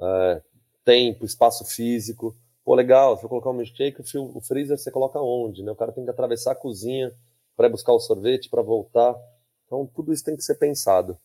[0.00, 0.42] é,
[0.84, 2.36] tempo, espaço físico.
[2.64, 5.72] Pô, legal, se eu colocar um milkshake, o freezer você coloca onde, né?
[5.72, 7.12] O cara tem que atravessar a cozinha
[7.56, 9.14] para buscar o sorvete, para voltar.
[9.66, 11.18] Então, tudo isso tem que ser pensado.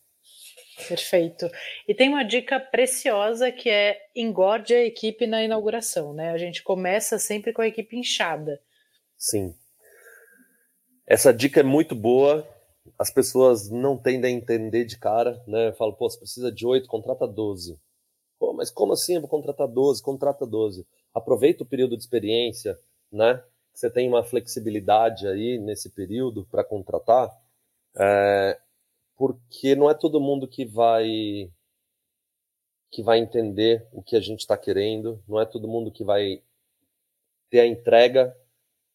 [0.88, 1.50] Perfeito.
[1.86, 6.30] E tem uma dica preciosa que é engorde a equipe na inauguração, né?
[6.30, 8.60] A gente começa sempre com a equipe inchada.
[9.16, 9.54] Sim.
[11.06, 12.46] Essa dica é muito boa.
[12.98, 15.72] As pessoas não tendem a entender de cara, né?
[15.72, 17.78] Falo, pô, você precisa de oito, contrata 12.
[18.38, 20.02] Pô, mas como assim eu vou contratar 12?
[20.02, 20.86] Contrata 12.
[21.14, 22.78] Aproveita o período de experiência,
[23.12, 23.42] né?
[23.74, 27.30] Você tem uma flexibilidade aí nesse período para contratar.
[27.96, 28.58] É,
[29.16, 31.50] porque não é todo mundo que vai
[32.90, 36.42] que vai entender o que a gente está querendo, não é todo mundo que vai
[37.48, 38.36] ter a entrega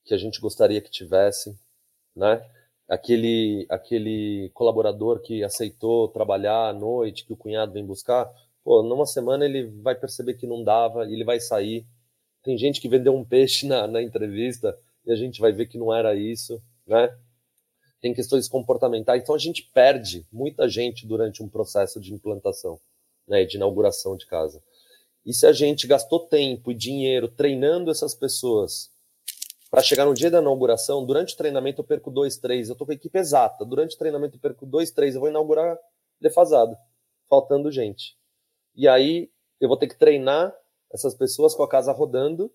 [0.04, 1.58] que a gente gostaria que tivesse,
[2.16, 2.42] né?
[2.88, 8.32] Aquele aquele colaborador que aceitou trabalhar à noite, que o cunhado vem buscar,
[8.64, 11.86] pô, numa semana ele vai perceber que não dava, ele vai sair.
[12.44, 15.78] Tem gente que vendeu um peixe na, na entrevista e a gente vai ver que
[15.78, 17.10] não era isso, né?
[18.06, 19.24] tem questões comportamentais.
[19.24, 22.80] Então a gente perde muita gente durante um processo de implantação,
[23.28, 24.62] né, de inauguração de casa.
[25.26, 28.92] E se a gente gastou tempo e dinheiro treinando essas pessoas
[29.76, 32.88] para chegar no dia da inauguração, durante o treinamento eu perco dois, três, eu estou
[32.88, 35.78] com a equipe exata, durante o treinamento eu perco dois, três, eu vou inaugurar
[36.18, 36.78] defasado,
[37.30, 38.18] faltando gente.
[38.74, 40.56] E aí eu vou ter que treinar
[40.94, 42.50] essas pessoas com a casa rodando,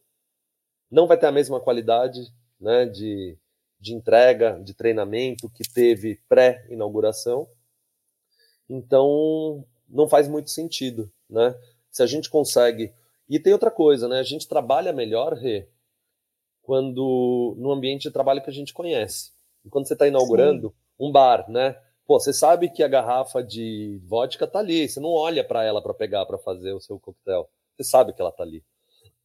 [0.90, 2.20] não vai ter a mesma qualidade
[2.58, 3.36] né, de,
[3.78, 7.46] de entrega, de treinamento que teve pré-inauguração.
[8.66, 11.54] Então, não faz muito sentido, né?
[11.90, 12.94] Se a gente consegue.
[13.28, 14.20] E tem outra coisa, né?
[14.20, 15.68] A gente trabalha melhor, Rê,
[16.70, 19.32] quando no ambiente de trabalho que a gente conhece.
[19.64, 20.74] E quando você está inaugurando Sim.
[21.00, 21.76] um bar, né?
[22.06, 25.82] Pô, você sabe que a garrafa de vodka tá ali, você não olha para ela
[25.82, 27.50] para pegar para fazer o seu coquetel.
[27.74, 28.62] Você sabe que ela tá ali.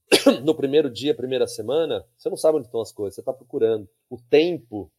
[0.43, 3.87] no primeiro dia, primeira semana, você não sabe onde estão as coisas, você está procurando.
[4.09, 4.91] O tempo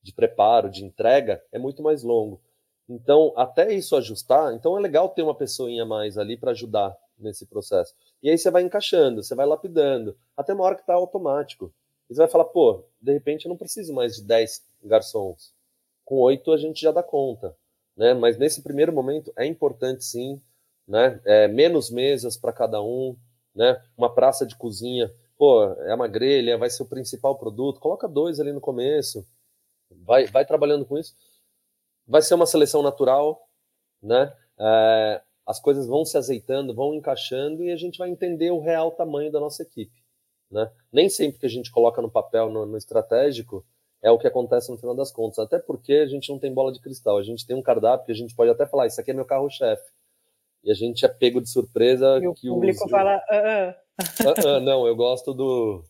[0.00, 2.40] de preparo, de entrega, é muito mais longo.
[2.88, 7.44] Então, até isso ajustar, então é legal ter uma pessoinha mais ali para ajudar nesse
[7.44, 7.92] processo.
[8.22, 11.74] E aí você vai encaixando, você vai lapidando, até uma hora que está automático.
[12.08, 15.52] Você vai falar, pô, de repente eu não preciso mais de 10 garçons.
[16.04, 17.54] Com oito a gente já dá conta.
[17.96, 18.14] Né?
[18.14, 20.40] Mas nesse primeiro momento é importante sim,
[20.86, 21.20] né?
[21.24, 23.16] É, menos mesas para cada um,
[23.54, 23.82] né?
[23.96, 28.40] Uma praça de cozinha, pô, é uma grelha, vai ser o principal produto, coloca dois
[28.40, 29.26] ali no começo,
[29.90, 31.14] vai, vai trabalhando com isso.
[32.06, 33.46] Vai ser uma seleção natural,
[34.02, 34.32] né?
[34.58, 38.92] É, as coisas vão se azeitando, vão encaixando e a gente vai entender o real
[38.92, 39.97] tamanho da nossa equipe,
[40.50, 40.70] né?
[40.92, 43.64] Nem sempre que a gente coloca no papel, no, no estratégico,
[44.02, 45.38] é o que acontece no final das contas.
[45.38, 47.18] Até porque a gente não tem bola de cristal.
[47.18, 49.24] A gente tem um cardápio que a gente pode até falar, isso aqui é meu
[49.24, 49.90] carro-chefe
[50.62, 52.18] e a gente é pego de surpresa.
[52.22, 52.90] E o que público os...
[52.90, 54.34] fala, ah, ah.
[54.46, 55.84] ah, não, eu gosto do,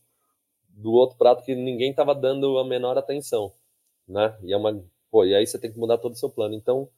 [0.69, 3.53] do outro prato que ninguém estava dando a menor atenção,
[4.07, 4.37] né?
[4.43, 6.55] E é uma, pô, e aí você tem que mudar todo o seu plano.
[6.55, 6.89] Então,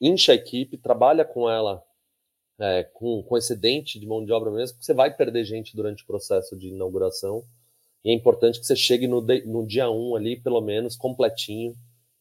[0.00, 1.82] incha a equipe, trabalha com ela
[2.62, 6.04] é, com, com excedente de mão de obra mesmo, porque você vai perder gente durante
[6.04, 7.42] o processo de inauguração.
[8.04, 11.74] E é importante que você chegue no, no dia 1 um ali, pelo menos, completinho,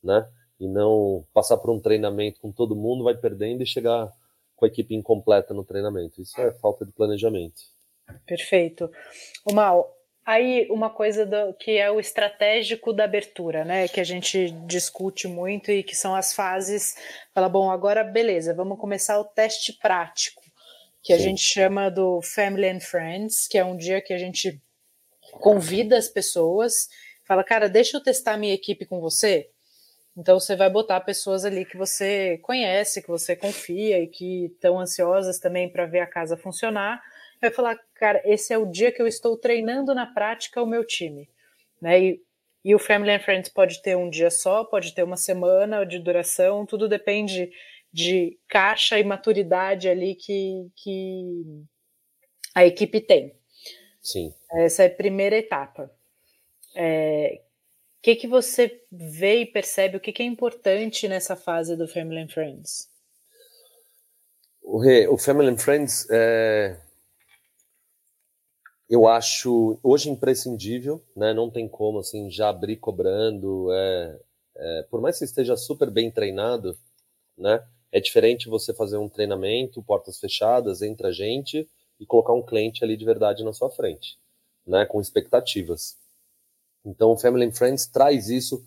[0.04, 0.28] né?
[0.60, 4.12] E não passar por um treinamento com todo mundo, vai perdendo e chegar
[4.56, 6.20] com a equipe incompleta no treinamento.
[6.20, 7.62] Isso é falta de planejamento.
[8.26, 8.90] Perfeito.
[9.46, 9.96] O Mal,
[10.26, 13.88] aí uma coisa do, que é o estratégico da abertura, né?
[13.88, 16.96] Que a gente discute muito e que são as fases.
[17.34, 20.42] Fala, bom, agora beleza, vamos começar o teste prático.
[21.04, 24.62] que a gente chama do Family and Friends, que é um dia que a gente
[25.40, 26.90] convida as pessoas,
[27.26, 29.50] fala, cara, deixa eu testar minha equipe com você.
[30.16, 34.80] Então você vai botar pessoas ali que você conhece, que você confia e que estão
[34.80, 37.02] ansiosas também para ver a casa funcionar.
[37.42, 40.86] Vai falar, cara, esse é o dia que eu estou treinando na prática o meu
[40.86, 41.28] time,
[41.82, 42.00] né?
[42.00, 42.24] E,
[42.64, 45.98] e o Family and Friends pode ter um dia só, pode ter uma semana de
[45.98, 47.52] duração, tudo depende
[47.92, 51.66] de caixa e maturidade ali que, que
[52.54, 53.36] a equipe tem.
[54.02, 54.34] Sim.
[54.52, 55.92] Essa é a primeira etapa.
[56.76, 57.42] É,
[57.98, 61.88] o que, que você vê e percebe, o que, que é importante nessa fase do
[61.88, 62.90] Family and Friends?
[64.62, 64.82] O,
[65.14, 66.80] o Family and Friends, é,
[68.92, 71.34] eu acho hoje imprescindível, né?
[71.34, 73.72] Não tem como assim já abrir cobrando.
[73.72, 74.20] É,
[74.58, 76.78] é, por mais que esteja super bem treinado,
[77.38, 77.66] né?
[77.90, 81.70] É diferente você fazer um treinamento, portas fechadas entre a gente
[82.02, 84.18] e colocar um cliente ali de verdade na sua frente,
[84.68, 84.86] né?
[84.86, 85.98] Com expectativas.
[86.84, 88.62] Então, o Family and Friends traz isso.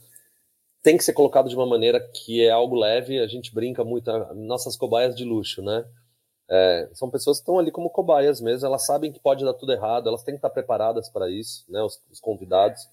[0.83, 3.19] Tem que ser colocado de uma maneira que é algo leve.
[3.21, 5.85] A gente brinca muito, nossas cobaias de luxo, né?
[6.49, 8.67] É, são pessoas que estão ali como cobaias mesmo.
[8.67, 10.09] Elas sabem que pode dar tudo errado.
[10.09, 11.83] Elas têm que estar preparadas para isso, né?
[11.83, 12.89] Os, os convidados.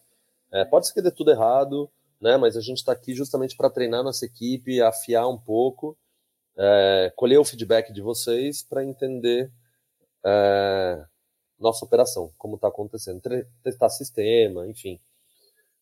[0.51, 1.89] É, pode ser que dê tudo errado,
[2.19, 2.37] né?
[2.37, 5.97] Mas a gente está aqui justamente para treinar nossa equipe, afiar um pouco,
[6.57, 9.51] é, colher o feedback de vocês para entender
[10.25, 11.05] é,
[11.59, 13.21] nossa operação, como está acontecendo,
[13.63, 14.99] testar sistema, enfim.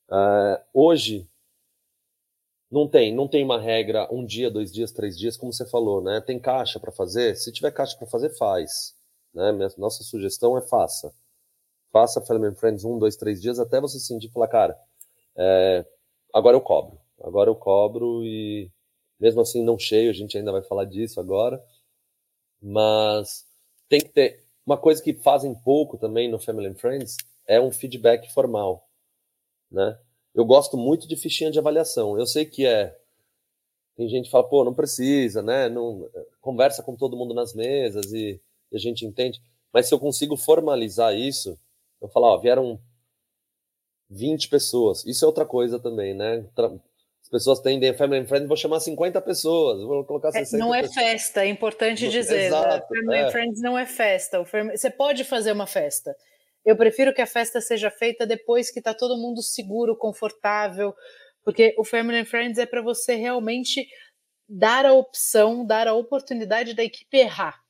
[0.09, 1.27] Uh, hoje
[2.71, 6.01] não tem, não tem uma regra um dia, dois dias, três dias, como você falou,
[6.01, 6.21] né?
[6.21, 7.35] Tem caixa para fazer.
[7.35, 8.95] Se tiver caixa para fazer, faz.
[9.33, 9.51] Né?
[9.77, 11.13] Nossa sugestão é faça.
[11.91, 14.79] Faça Family Friends um, dois, três dias até você sentir falar, cara,
[15.35, 15.85] é,
[16.33, 16.99] agora eu cobro.
[17.21, 18.71] Agora eu cobro e
[19.19, 21.61] mesmo assim não cheio, a gente ainda vai falar disso agora.
[22.61, 23.45] Mas
[23.89, 24.45] tem que ter.
[24.65, 27.17] Uma coisa que fazem pouco também no Family Friends
[27.47, 28.89] é um feedback formal
[29.71, 29.97] né?
[30.33, 32.17] Eu gosto muito de fichinha de avaliação.
[32.17, 32.95] Eu sei que é
[33.99, 35.67] tem gente que fala, pô, não precisa, né?
[35.67, 36.09] Não
[36.39, 38.39] conversa com todo mundo nas mesas e,
[38.71, 39.41] e a gente entende.
[39.73, 41.59] Mas se eu consigo formalizar isso,
[42.01, 42.79] eu falo, ó, vieram
[44.09, 45.05] 20 pessoas.
[45.05, 46.45] Isso é outra coisa também, né?
[46.57, 50.59] As pessoas tendem a family and friends, vou chamar 50 pessoas, vou colocar 60 é,
[50.59, 51.05] Não é pessoas.
[51.05, 52.37] festa, é importante dizer.
[52.37, 52.45] Né?
[52.47, 53.23] Exato, family é.
[53.23, 54.41] and friends não é festa.
[54.41, 56.15] Você pode fazer uma festa,
[56.65, 60.93] eu prefiro que a festa seja feita depois que está todo mundo seguro, confortável,
[61.43, 63.87] porque o Family and Friends é para você realmente
[64.47, 67.61] dar a opção, dar a oportunidade da equipe errar.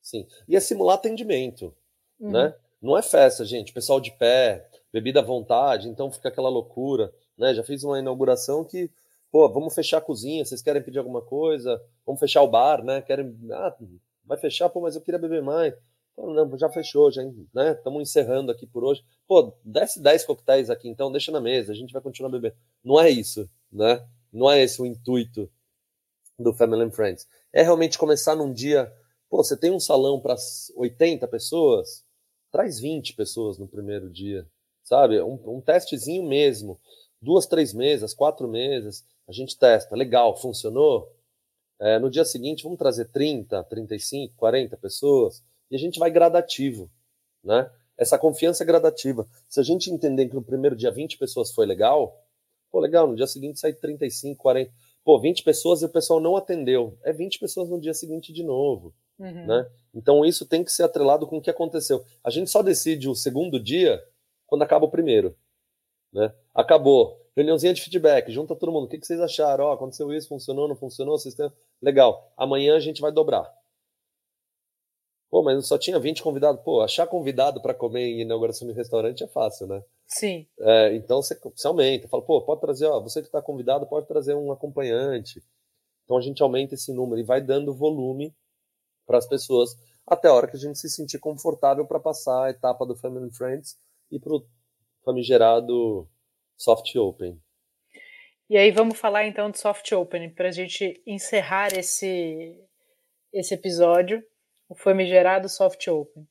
[0.00, 1.74] Sim, e é simular atendimento,
[2.18, 2.30] uhum.
[2.30, 2.54] né?
[2.80, 3.72] Não é festa, gente.
[3.72, 7.52] Pessoal de pé, bebida à vontade, então fica aquela loucura, né?
[7.54, 8.90] Já fiz uma inauguração que,
[9.30, 11.80] pô, vamos fechar a cozinha, vocês querem pedir alguma coisa?
[12.06, 13.02] Vamos fechar o bar, né?
[13.02, 13.76] Querem, ah,
[14.24, 15.74] vai fechar, pô, mas eu queria beber mais.
[16.16, 17.22] Não, já fechou, já,
[17.54, 17.72] né?
[17.72, 19.02] Estamos encerrando aqui por hoje.
[19.26, 22.56] Pô, desce 10 coquetéis aqui, então deixa na mesa, a gente vai continuar bebendo.
[22.84, 24.06] Não é isso, né?
[24.32, 25.50] Não é esse o intuito
[26.38, 27.26] do Family and Friends.
[27.52, 28.92] É realmente começar num dia.
[29.28, 30.36] Pô, você tem um salão para
[30.76, 32.04] 80 pessoas?
[32.50, 34.46] Traz 20 pessoas no primeiro dia,
[34.82, 35.20] sabe?
[35.20, 36.80] Um, um testezinho mesmo.
[37.22, 39.94] Duas, três mesas, quatro mesas, a gente testa.
[39.94, 41.14] Legal, funcionou?
[41.78, 46.90] É, no dia seguinte, vamos trazer 30, 35, 40 pessoas e a gente vai gradativo,
[47.42, 47.70] né?
[47.96, 49.28] Essa confiança é gradativa.
[49.46, 52.18] Se a gente entender que no primeiro dia 20 pessoas foi legal,
[52.70, 54.72] pô, legal, no dia seguinte sai 35, 40.
[55.04, 56.98] Pô, 20 pessoas e o pessoal não atendeu.
[57.04, 58.94] É 20 pessoas no dia seguinte de novo.
[59.18, 59.46] Uhum.
[59.46, 59.70] Né?
[59.94, 62.02] Então isso tem que ser atrelado com o que aconteceu.
[62.24, 64.02] A gente só decide o segundo dia
[64.46, 65.36] quando acaba o primeiro.
[66.10, 66.32] Né?
[66.54, 67.20] Acabou.
[67.36, 68.84] Reuniãozinha de feedback, junta todo mundo.
[68.84, 69.66] O que, que vocês acharam?
[69.66, 71.18] Oh, aconteceu isso, funcionou, não funcionou?
[71.18, 71.52] Sistema...
[71.80, 72.32] Legal.
[72.36, 73.50] Amanhã a gente vai dobrar.
[75.30, 76.60] Pô, mas só tinha 20 convidados.
[76.62, 79.82] Pô, achar convidado para comer em inauguração de restaurante é fácil, né?
[80.08, 80.44] Sim.
[80.58, 82.08] É, então você, você aumenta.
[82.08, 85.40] Fala, pô, pode trazer, ó, você que está convidado pode trazer um acompanhante.
[86.04, 88.34] Então a gente aumenta esse número e vai dando volume
[89.06, 92.50] para as pessoas até a hora que a gente se sentir confortável para passar a
[92.50, 93.78] etapa do Family and Friends
[94.10, 94.44] e para o
[95.04, 96.08] famigerado
[96.56, 97.40] Soft Open.
[98.48, 102.60] E aí vamos falar então de Soft Open para a gente encerrar esse,
[103.32, 104.20] esse episódio
[104.70, 106.26] o famigerado soft open?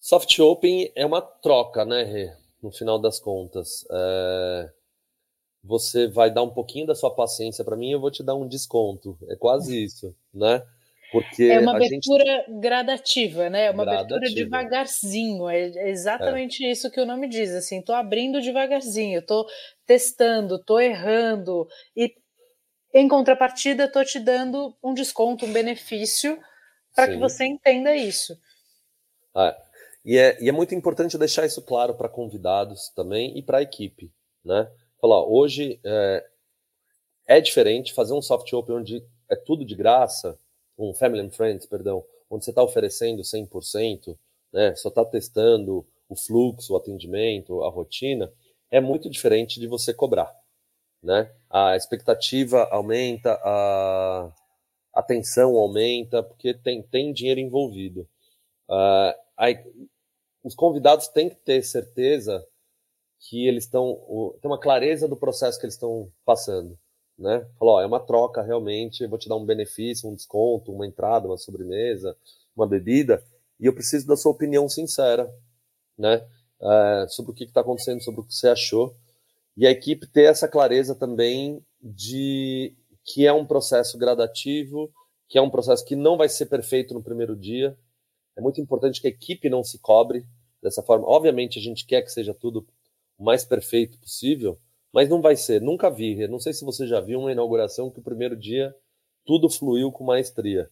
[0.00, 2.32] Soft open é uma troca, né, Rê?
[2.62, 3.86] No final das contas.
[3.90, 4.70] É...
[5.62, 8.48] Você vai dar um pouquinho da sua paciência para mim, eu vou te dar um
[8.48, 9.18] desconto.
[9.28, 10.62] É quase isso, né?
[11.12, 12.60] Porque é uma abertura gente...
[12.60, 13.66] gradativa, né?
[13.66, 14.16] É uma gradativa.
[14.16, 15.48] abertura devagarzinho.
[15.48, 16.72] É exatamente é.
[16.72, 17.50] isso que o nome diz.
[17.50, 19.46] Assim, tô abrindo devagarzinho, tô
[19.86, 22.12] testando, tô errando e
[22.94, 26.40] em contrapartida, estou te dando um desconto, um benefício
[26.94, 28.38] para que você entenda isso.
[29.34, 29.56] Ah,
[30.04, 33.62] e, é, e é muito importante deixar isso claro para convidados também e para a
[33.62, 34.12] equipe,
[34.44, 34.70] né?
[35.00, 36.24] Falar, hoje é,
[37.26, 40.38] é diferente fazer um soft open onde é tudo de graça,
[40.78, 44.16] um family and friends, perdão, onde você está oferecendo 100%,
[44.52, 44.76] né?
[44.76, 48.32] Só está testando o fluxo, o atendimento, a rotina,
[48.70, 50.32] é muito diferente de você cobrar,
[51.04, 51.30] né?
[51.50, 54.32] A expectativa aumenta, a
[54.92, 58.08] atenção aumenta, porque tem, tem dinheiro envolvido.
[58.68, 59.62] Uh, aí,
[60.42, 62.44] os convidados têm que ter certeza
[63.20, 63.96] que eles estão,
[64.40, 66.78] tem uma clareza do processo que eles estão passando,
[67.18, 67.46] né?
[67.58, 71.26] Falou, é uma troca realmente, eu vou te dar um benefício, um desconto, uma entrada,
[71.26, 72.16] uma sobremesa,
[72.56, 73.22] uma bebida,
[73.60, 75.30] e eu preciso da sua opinião sincera,
[75.98, 76.26] né?
[76.60, 78.94] É, sobre o que está acontecendo, sobre o que você achou,
[79.56, 84.92] e a equipe ter essa clareza também de que é um processo gradativo,
[85.28, 87.78] que é um processo que não vai ser perfeito no primeiro dia.
[88.36, 90.26] É muito importante que a equipe não se cobre
[90.62, 91.06] dessa forma.
[91.06, 92.66] Obviamente, a gente quer que seja tudo
[93.18, 94.58] o mais perfeito possível,
[94.92, 95.60] mas não vai ser.
[95.60, 96.26] Nunca vi.
[96.26, 98.74] não sei se você já viu uma inauguração que o primeiro dia
[99.24, 100.70] tudo fluiu com maestria,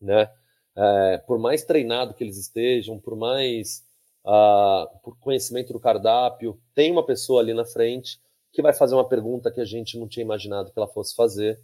[0.00, 0.30] né?
[0.76, 3.85] É, por mais treinado que eles estejam, por mais
[4.26, 8.20] uh, por conhecimento do cardápio, tem uma pessoa ali na frente
[8.52, 11.60] que vai fazer uma pergunta que a gente não tinha imaginado que ela fosse fazer,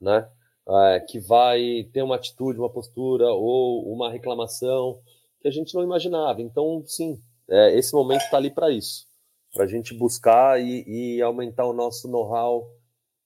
[0.00, 0.30] né?
[0.70, 5.00] É, que vai ter uma atitude, uma postura ou uma reclamação
[5.40, 6.42] que a gente não imaginava.
[6.42, 7.18] Então, sim,
[7.48, 9.06] é, esse momento está ali para isso,
[9.54, 12.68] para a gente buscar e, e, aumentar o nosso know-how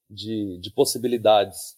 [0.09, 1.77] de, de possibilidades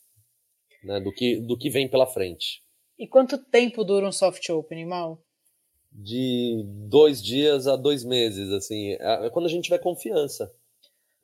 [0.82, 2.62] né, do, que, do que vem pela frente.
[2.98, 5.18] E quanto tempo dura um soft opening, Mal?
[5.94, 10.52] De dois dias a dois meses, assim, é, é quando a gente tiver confiança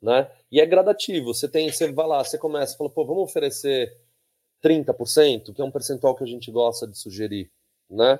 [0.01, 0.29] né?
[0.51, 1.33] E é gradativo.
[1.33, 3.95] Você tem, você vai lá, você começa, fala, pô, vamos oferecer
[4.63, 7.51] 30%, que é um percentual que a gente gosta de sugerir,
[7.89, 8.19] né?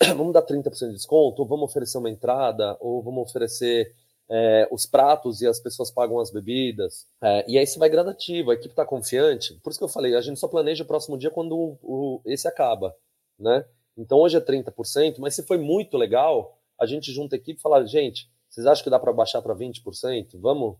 [0.14, 3.94] Vamos dar 30% de desconto, ou vamos oferecer uma entrada, ou vamos oferecer
[4.28, 7.06] é, os pratos e as pessoas pagam as bebidas.
[7.22, 9.54] É, e aí você vai gradativo, a equipe está confiante.
[9.62, 12.20] Por isso que eu falei, a gente só planeja o próximo dia quando o, o,
[12.26, 12.94] esse acaba,
[13.38, 13.64] né?
[13.96, 17.62] Então hoje é 30%, mas se foi muito legal, a gente junta a equipe e
[17.62, 20.38] fala, gente, vocês acham que dá para baixar para 20%?
[20.40, 20.76] Vamos,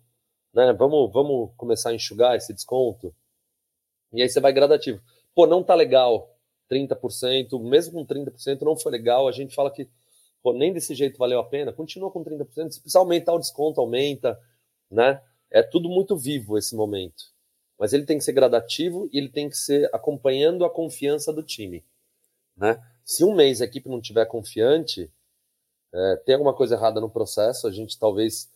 [0.52, 0.72] né?
[0.72, 3.14] Vamos, vamos começar a enxugar esse desconto.
[4.12, 5.00] E aí você vai gradativo.
[5.34, 6.36] Pô, não tá legal
[6.70, 9.88] 30%, mesmo com 30% não foi legal, a gente fala que
[10.42, 13.80] pô, nem desse jeito valeu a pena, continua com 30%, se precisar aumentar o desconto,
[13.80, 14.38] aumenta,
[14.90, 15.20] né?
[15.50, 17.24] É tudo muito vivo esse momento.
[17.78, 21.42] Mas ele tem que ser gradativo e ele tem que ser acompanhando a confiança do
[21.42, 21.84] time,
[22.56, 22.80] né?
[23.06, 25.08] Se um mês a equipe não tiver confiante,
[25.94, 28.50] é, tem alguma coisa errada no processo, a gente talvez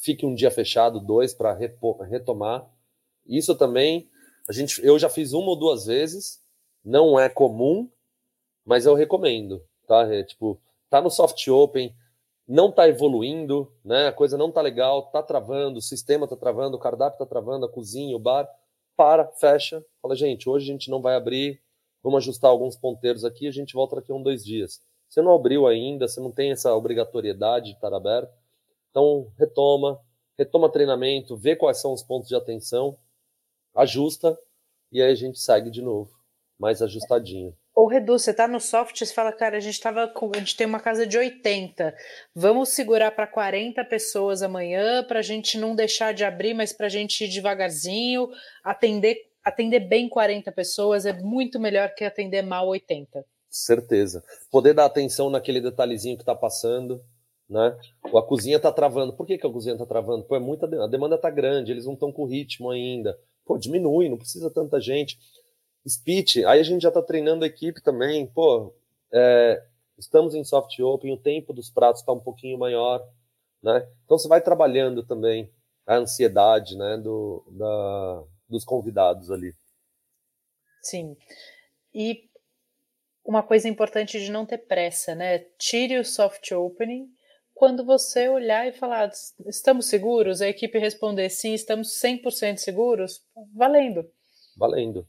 [0.00, 2.68] fique um dia fechado, dois, para retomar.
[3.24, 4.10] Isso também,
[4.48, 6.42] a gente, eu já fiz uma ou duas vezes,
[6.84, 7.88] não é comum,
[8.64, 10.12] mas eu recomendo, tá?
[10.12, 10.60] É, tipo,
[10.90, 11.94] tá no soft open,
[12.46, 14.08] não tá evoluindo, né?
[14.08, 17.66] A coisa não tá legal, tá travando, o sistema tá travando, o cardápio tá travando,
[17.66, 18.48] a cozinha, o bar,
[18.96, 21.62] para, fecha, fala, gente, hoje a gente não vai abrir,
[22.06, 24.80] vamos ajustar alguns ponteiros aqui, a gente volta daqui a um, dois dias.
[25.08, 28.32] Você não abriu ainda, você não tem essa obrigatoriedade de estar aberto,
[28.90, 30.00] então, retoma,
[30.38, 32.96] retoma treinamento, vê quais são os pontos de atenção,
[33.74, 34.38] ajusta
[34.92, 36.12] e aí a gente segue de novo,
[36.56, 37.52] mais ajustadinho.
[37.74, 40.56] Ou reduz, você tá no soft, você fala, cara, a gente tava com, a gente
[40.56, 41.94] tem uma casa de 80.
[42.34, 46.86] Vamos segurar para 40 pessoas amanhã para a gente não deixar de abrir, mas para
[46.86, 48.30] a gente ir devagarzinho,
[48.64, 53.24] atender atender bem 40 pessoas é muito melhor que atender mal 80.
[53.48, 54.24] Certeza.
[54.50, 57.00] Poder dar atenção naquele detalhezinho que está passando,
[57.48, 57.78] né?
[58.04, 59.12] A cozinha está travando.
[59.12, 60.24] Por que, que a cozinha está travando?
[60.24, 63.16] Pô, é muita a demanda está grande, eles não estão com ritmo ainda.
[63.44, 65.16] Pô, diminui, não precisa tanta gente.
[65.88, 68.26] Speech, aí a gente já está treinando a equipe também.
[68.26, 68.74] Pô,
[69.12, 69.62] é,
[69.96, 73.00] estamos em soft open, o tempo dos pratos está um pouquinho maior,
[73.62, 73.86] né?
[74.04, 75.48] Então você vai trabalhando também
[75.86, 79.54] a ansiedade, né, do, da, dos convidados ali.
[80.82, 81.16] Sim.
[81.94, 82.28] E
[83.24, 85.40] uma coisa importante de não ter pressa, né?
[85.58, 87.08] Tire o soft opening
[87.56, 89.10] quando você olhar e falar,
[89.46, 90.42] estamos seguros?
[90.42, 93.22] A equipe responder sim, estamos 100% seguros?
[93.54, 94.06] Valendo.
[94.58, 95.08] Valendo,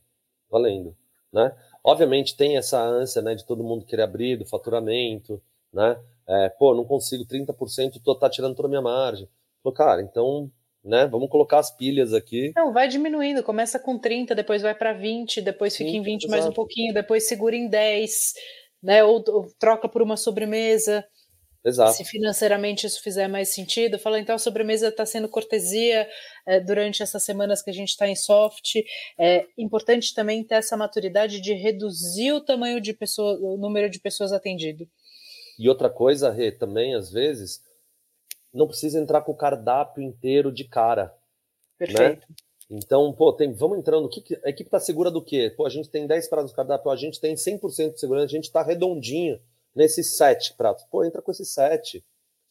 [0.49, 0.97] valendo,
[1.31, 1.53] né?
[1.83, 5.41] Obviamente tem essa ânsia, né, de todo mundo querer abrir, do faturamento,
[5.73, 6.01] né?
[6.25, 9.29] É, pô, não consigo 30%, tô tá tirando toda a minha margem.
[9.61, 10.49] Pô, cara, então,
[10.87, 12.51] né, vamos colocar as pilhas aqui.
[12.55, 16.23] Não, vai diminuindo, começa com 30, depois vai para 20, depois fica Sim, em 20
[16.23, 16.31] exato.
[16.31, 18.33] mais um pouquinho, depois segura em 10,
[18.81, 21.05] né, ou, ou troca por uma sobremesa.
[21.65, 21.97] Exato.
[21.97, 26.07] Se financeiramente isso fizer mais sentido, fala então a sobremesa está sendo cortesia
[26.45, 28.75] é, durante essas semanas que a gente está em soft.
[29.19, 33.99] É importante também ter essa maturidade de reduzir o tamanho de pessoas, o número de
[33.99, 34.87] pessoas atendido.
[35.59, 37.59] E outra coisa, Rê, também às vezes
[38.53, 41.05] não precisa entrar com o cardápio inteiro de cara.
[41.79, 41.87] Né?
[41.87, 42.27] Perfeito.
[42.29, 42.35] Né?
[42.69, 44.09] Então, pô, tem, vamos entrando.
[44.09, 45.53] Que, a equipe está segura do quê?
[45.55, 48.29] Pô, a gente tem 10 pratos no cardápio, a gente tem 100% de segurança, a
[48.29, 49.39] gente está redondinho
[49.73, 50.83] nesses 7 pratos.
[50.85, 52.03] Pô, entra com esses 7,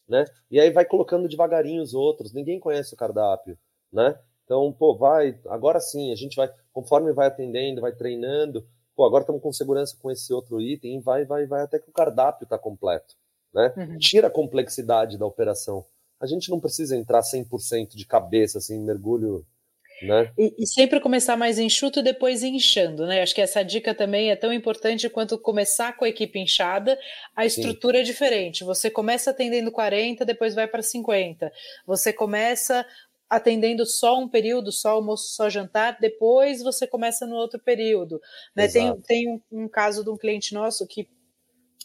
[0.09, 0.25] né?
[0.51, 2.33] E aí vai colocando devagarinho os outros.
[2.33, 3.59] Ninguém conhece o cardápio,
[3.93, 4.19] né?
[4.47, 9.23] Então, pô, vai, agora sim, a gente vai, conforme vai atendendo, vai treinando, pô, agora
[9.23, 12.57] estamos com segurança com esse outro item, vai, vai, vai até que o cardápio está
[12.57, 13.17] completo,
[13.57, 13.73] né?
[13.75, 13.99] Uhum.
[13.99, 15.85] Tira a complexidade da operação.
[16.21, 19.45] A gente não precisa entrar 100% de cabeça, assim, mergulho
[20.03, 20.31] né?
[20.37, 23.23] E, e, sempre começar mais enxuto e depois inchando, né?
[23.23, 26.99] Acho que essa dica também é tão importante quanto começar com a equipe inchada,
[27.35, 28.03] a estrutura Sim.
[28.03, 28.63] é diferente.
[28.63, 31.51] Você começa atendendo 40, depois vai para 50.
[31.87, 32.85] Você começa
[33.29, 38.21] atendendo só um período, só almoço, só jantar, depois você começa no outro período.
[38.55, 38.69] Né?
[38.69, 41.09] Tem, tem um, um caso de um cliente nosso que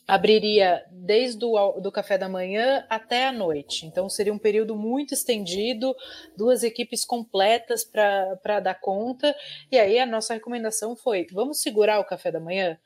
[0.08, 3.86] abriria desde o do café da manhã até a noite.
[3.86, 5.96] Então seria um período muito estendido,
[6.36, 9.36] duas equipes completas para dar conta.
[9.72, 12.78] E aí a nossa recomendação foi: vamos segurar o café da manhã?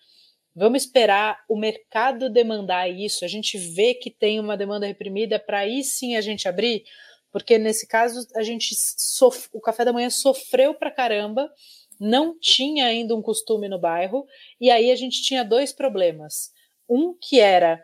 [0.56, 3.26] Vamos esperar o mercado demandar isso.
[3.26, 6.86] A gente vê que tem uma demanda reprimida para aí sim a gente abrir,
[7.30, 9.50] porque nesse caso a gente sof...
[9.52, 11.52] o café da manhã sofreu para caramba,
[12.00, 14.26] não tinha ainda um costume no bairro,
[14.62, 16.55] e aí a gente tinha dois problemas
[16.90, 17.84] um que era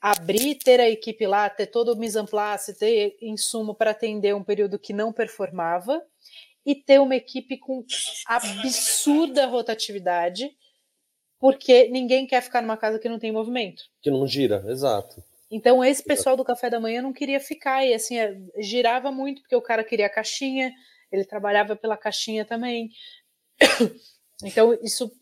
[0.00, 4.34] abrir, ter a equipe lá, ter todo o mise en place, ter insumo para atender
[4.34, 6.02] um período que não performava,
[6.64, 7.84] e ter uma equipe com
[8.26, 10.50] absurda rotatividade,
[11.38, 13.84] porque ninguém quer ficar numa casa que não tem movimento.
[14.02, 15.22] Que não gira, exato.
[15.50, 19.40] Então esse pessoal do café da manhã não queria ficar, e assim, é, girava muito,
[19.42, 20.72] porque o cara queria a caixinha,
[21.10, 22.90] ele trabalhava pela caixinha também.
[24.42, 25.12] Então, isso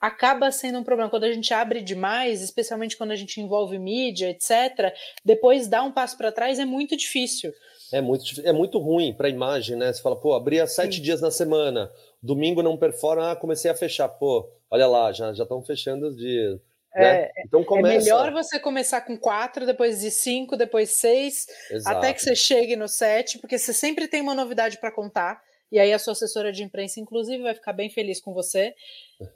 [0.00, 4.30] acaba sendo um problema quando a gente abre demais, especialmente quando a gente envolve mídia,
[4.30, 4.94] etc.
[5.24, 7.52] Depois dar um passo para trás é muito difícil.
[7.92, 9.92] É muito, é muito ruim para a imagem, né?
[9.92, 11.02] Você fala, pô, abria sete Sim.
[11.02, 11.90] dias na semana,
[12.22, 16.16] domingo não performa, ah, comecei a fechar, pô, olha lá, já já estão fechando os
[16.16, 16.60] dias.
[16.94, 17.30] É, né?
[17.44, 17.94] então começa...
[17.94, 21.96] é melhor você começar com quatro, depois de cinco, depois seis, Exato.
[21.96, 25.40] até que você chegue no sete, porque você sempre tem uma novidade para contar.
[25.70, 28.74] E aí a sua assessora de imprensa, inclusive, vai ficar bem feliz com você,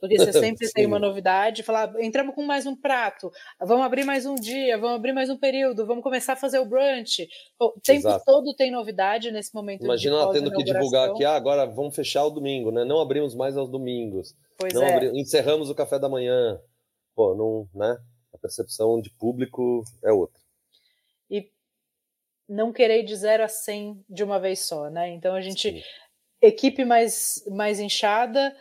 [0.00, 3.30] porque você sempre tem uma novidade, falar, entramos com mais um prato,
[3.60, 6.64] vamos abrir mais um dia, vamos abrir mais um período, vamos começar a fazer o
[6.64, 7.28] brunch.
[7.60, 8.24] O tempo Exato.
[8.24, 9.84] todo tem novidade nesse momento.
[9.84, 12.84] Imagina ela tendo que divulgar aqui, ah, agora vamos fechar o domingo, né?
[12.84, 14.34] Não abrimos mais aos domingos.
[14.56, 14.94] Pois não é.
[14.94, 15.20] Abri...
[15.20, 16.58] encerramos o café da manhã.
[17.14, 17.98] Pô, não, né?
[18.32, 20.40] A percepção de público é outra.
[21.30, 21.50] E
[22.48, 25.10] não querer de zero a 100 de uma vez só, né?
[25.10, 25.82] Então a gente Sim
[26.42, 28.54] equipe mais, mais inchada,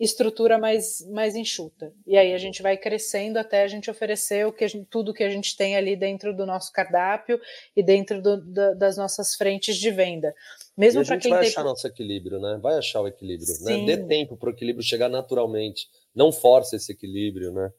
[0.00, 1.92] estrutura mais, mais enxuta.
[2.06, 5.22] E aí a gente vai crescendo até a gente oferecer o que gente, tudo que
[5.22, 7.38] a gente tem ali dentro do nosso cardápio
[7.76, 10.34] e dentro do, do, das nossas frentes de venda.
[10.76, 11.50] Mesmo para quem vai tem...
[11.50, 12.58] achar nosso equilíbrio, né?
[12.62, 13.84] Vai achar o equilíbrio, né?
[13.84, 15.86] Dê tempo para o equilíbrio chegar naturalmente.
[16.14, 17.70] Não force esse equilíbrio, né?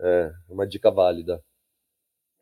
[0.00, 1.42] É uma dica válida.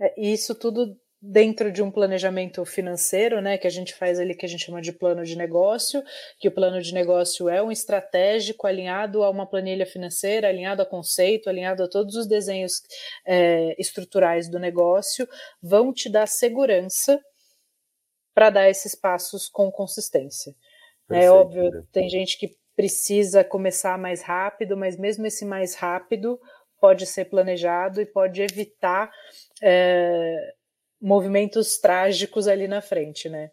[0.01, 4.47] É, isso tudo dentro de um planejamento financeiro, né, que a gente faz ali que
[4.47, 6.03] a gente chama de plano de negócio,
[6.39, 10.87] que o plano de negócio é um estratégico alinhado a uma planilha financeira, alinhado a
[10.87, 12.83] conceito, alinhado a todos os desenhos
[13.27, 15.29] é, estruturais do negócio,
[15.61, 17.21] vão te dar segurança
[18.33, 20.51] para dar esses passos com consistência.
[20.51, 25.75] É Perfeito, é óbvio, tem gente que precisa começar mais rápido, mas mesmo esse mais
[25.75, 26.39] rápido
[26.81, 29.11] pode ser planejado e pode evitar
[29.61, 30.55] é,
[31.01, 33.51] movimentos trágicos ali na frente, né?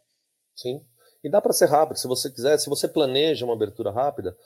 [0.56, 0.82] Sim.
[1.24, 4.38] E dá para ser rápido, se você quiser, se você planeja uma abertura rápida,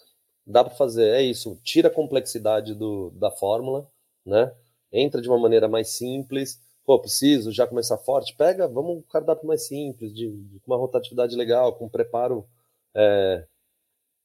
[0.45, 3.87] dá para fazer, é isso, tira a complexidade do, da fórmula,
[4.25, 4.53] né?
[4.91, 6.59] Entra de uma maneira mais simples.
[6.85, 11.35] Pô, preciso já começar forte, pega, vamos um cardápio mais simples, de, de uma rotatividade
[11.35, 12.47] legal, com um preparo
[12.95, 13.45] é,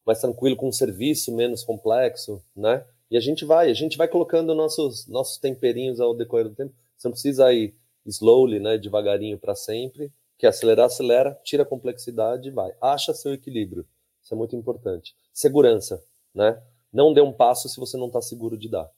[0.07, 2.87] mais tranquilo, com um serviço menos complexo, né?
[3.11, 6.75] E a gente vai, a gente vai colocando nossos, nossos temperinhos ao decorrer do tempo.
[6.97, 7.75] Você não precisa ir
[8.07, 12.73] slowly, né, devagarinho para sempre, que acelerar, acelera, tira a complexidade e vai.
[12.81, 13.87] Acha seu equilíbrio.
[14.23, 15.15] Isso é muito importante.
[15.33, 16.03] Segurança,
[16.35, 16.61] né?
[16.93, 18.89] Não dê um passo se você não está seguro de dar.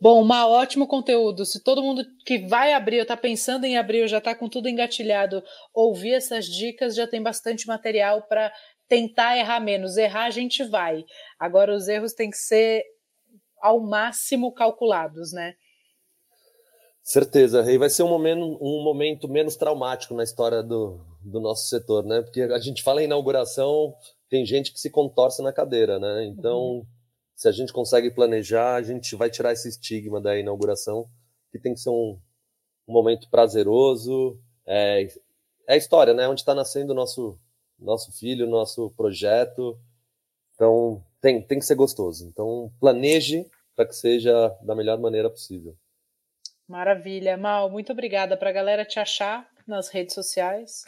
[0.00, 1.44] Bom, um ótimo conteúdo.
[1.44, 4.48] Se todo mundo que vai abrir ou está pensando em abrir ou já está com
[4.48, 5.42] tudo engatilhado,
[5.72, 8.52] ouvir essas dicas, já tem bastante material para
[8.88, 9.96] tentar errar menos.
[9.96, 11.04] Errar a gente vai.
[11.38, 12.82] Agora os erros têm que ser
[13.60, 15.54] ao máximo calculados, né?
[17.02, 17.78] Certeza, Rei.
[17.78, 22.22] Vai ser um momento, um momento menos traumático na história do, do nosso setor, né?
[22.22, 23.94] Porque a gente fala em inauguração,
[24.30, 26.24] tem gente que se contorce na cadeira, né?
[26.26, 26.86] Então, uhum.
[27.34, 31.08] se a gente consegue planejar, a gente vai tirar esse estigma da inauguração,
[31.50, 32.18] que tem que ser um,
[32.86, 34.38] um momento prazeroso.
[34.64, 35.08] É,
[35.68, 36.28] é a história, né?
[36.28, 37.36] Onde está nascendo o nosso,
[37.78, 39.76] nosso filho, nosso projeto.
[40.54, 42.24] Então, tem, tem que ser gostoso.
[42.28, 43.44] Então, planeje
[43.74, 45.76] para que seja da melhor maneira possível.
[46.68, 47.36] Maravilha.
[47.36, 48.36] Mal, muito obrigada.
[48.36, 50.84] Para a galera te achar nas redes sociais.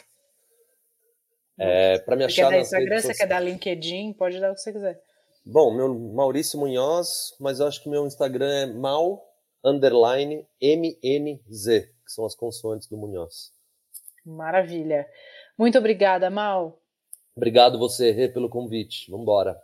[1.57, 4.61] É, para me achar quer dar Instagram, você quer dar LinkedIn, pode dar o que
[4.61, 5.01] você quiser.
[5.45, 9.23] Bom, meu Maurício Munhoz, mas eu acho que meu Instagram é mal
[9.63, 13.53] underline MNZ, que são as consoantes do Munhoz.
[14.25, 15.07] Maravilha.
[15.57, 16.79] Muito obrigada, Mal.
[17.35, 19.09] Obrigado você, Rê, pelo convite.
[19.09, 19.59] Vamos embora.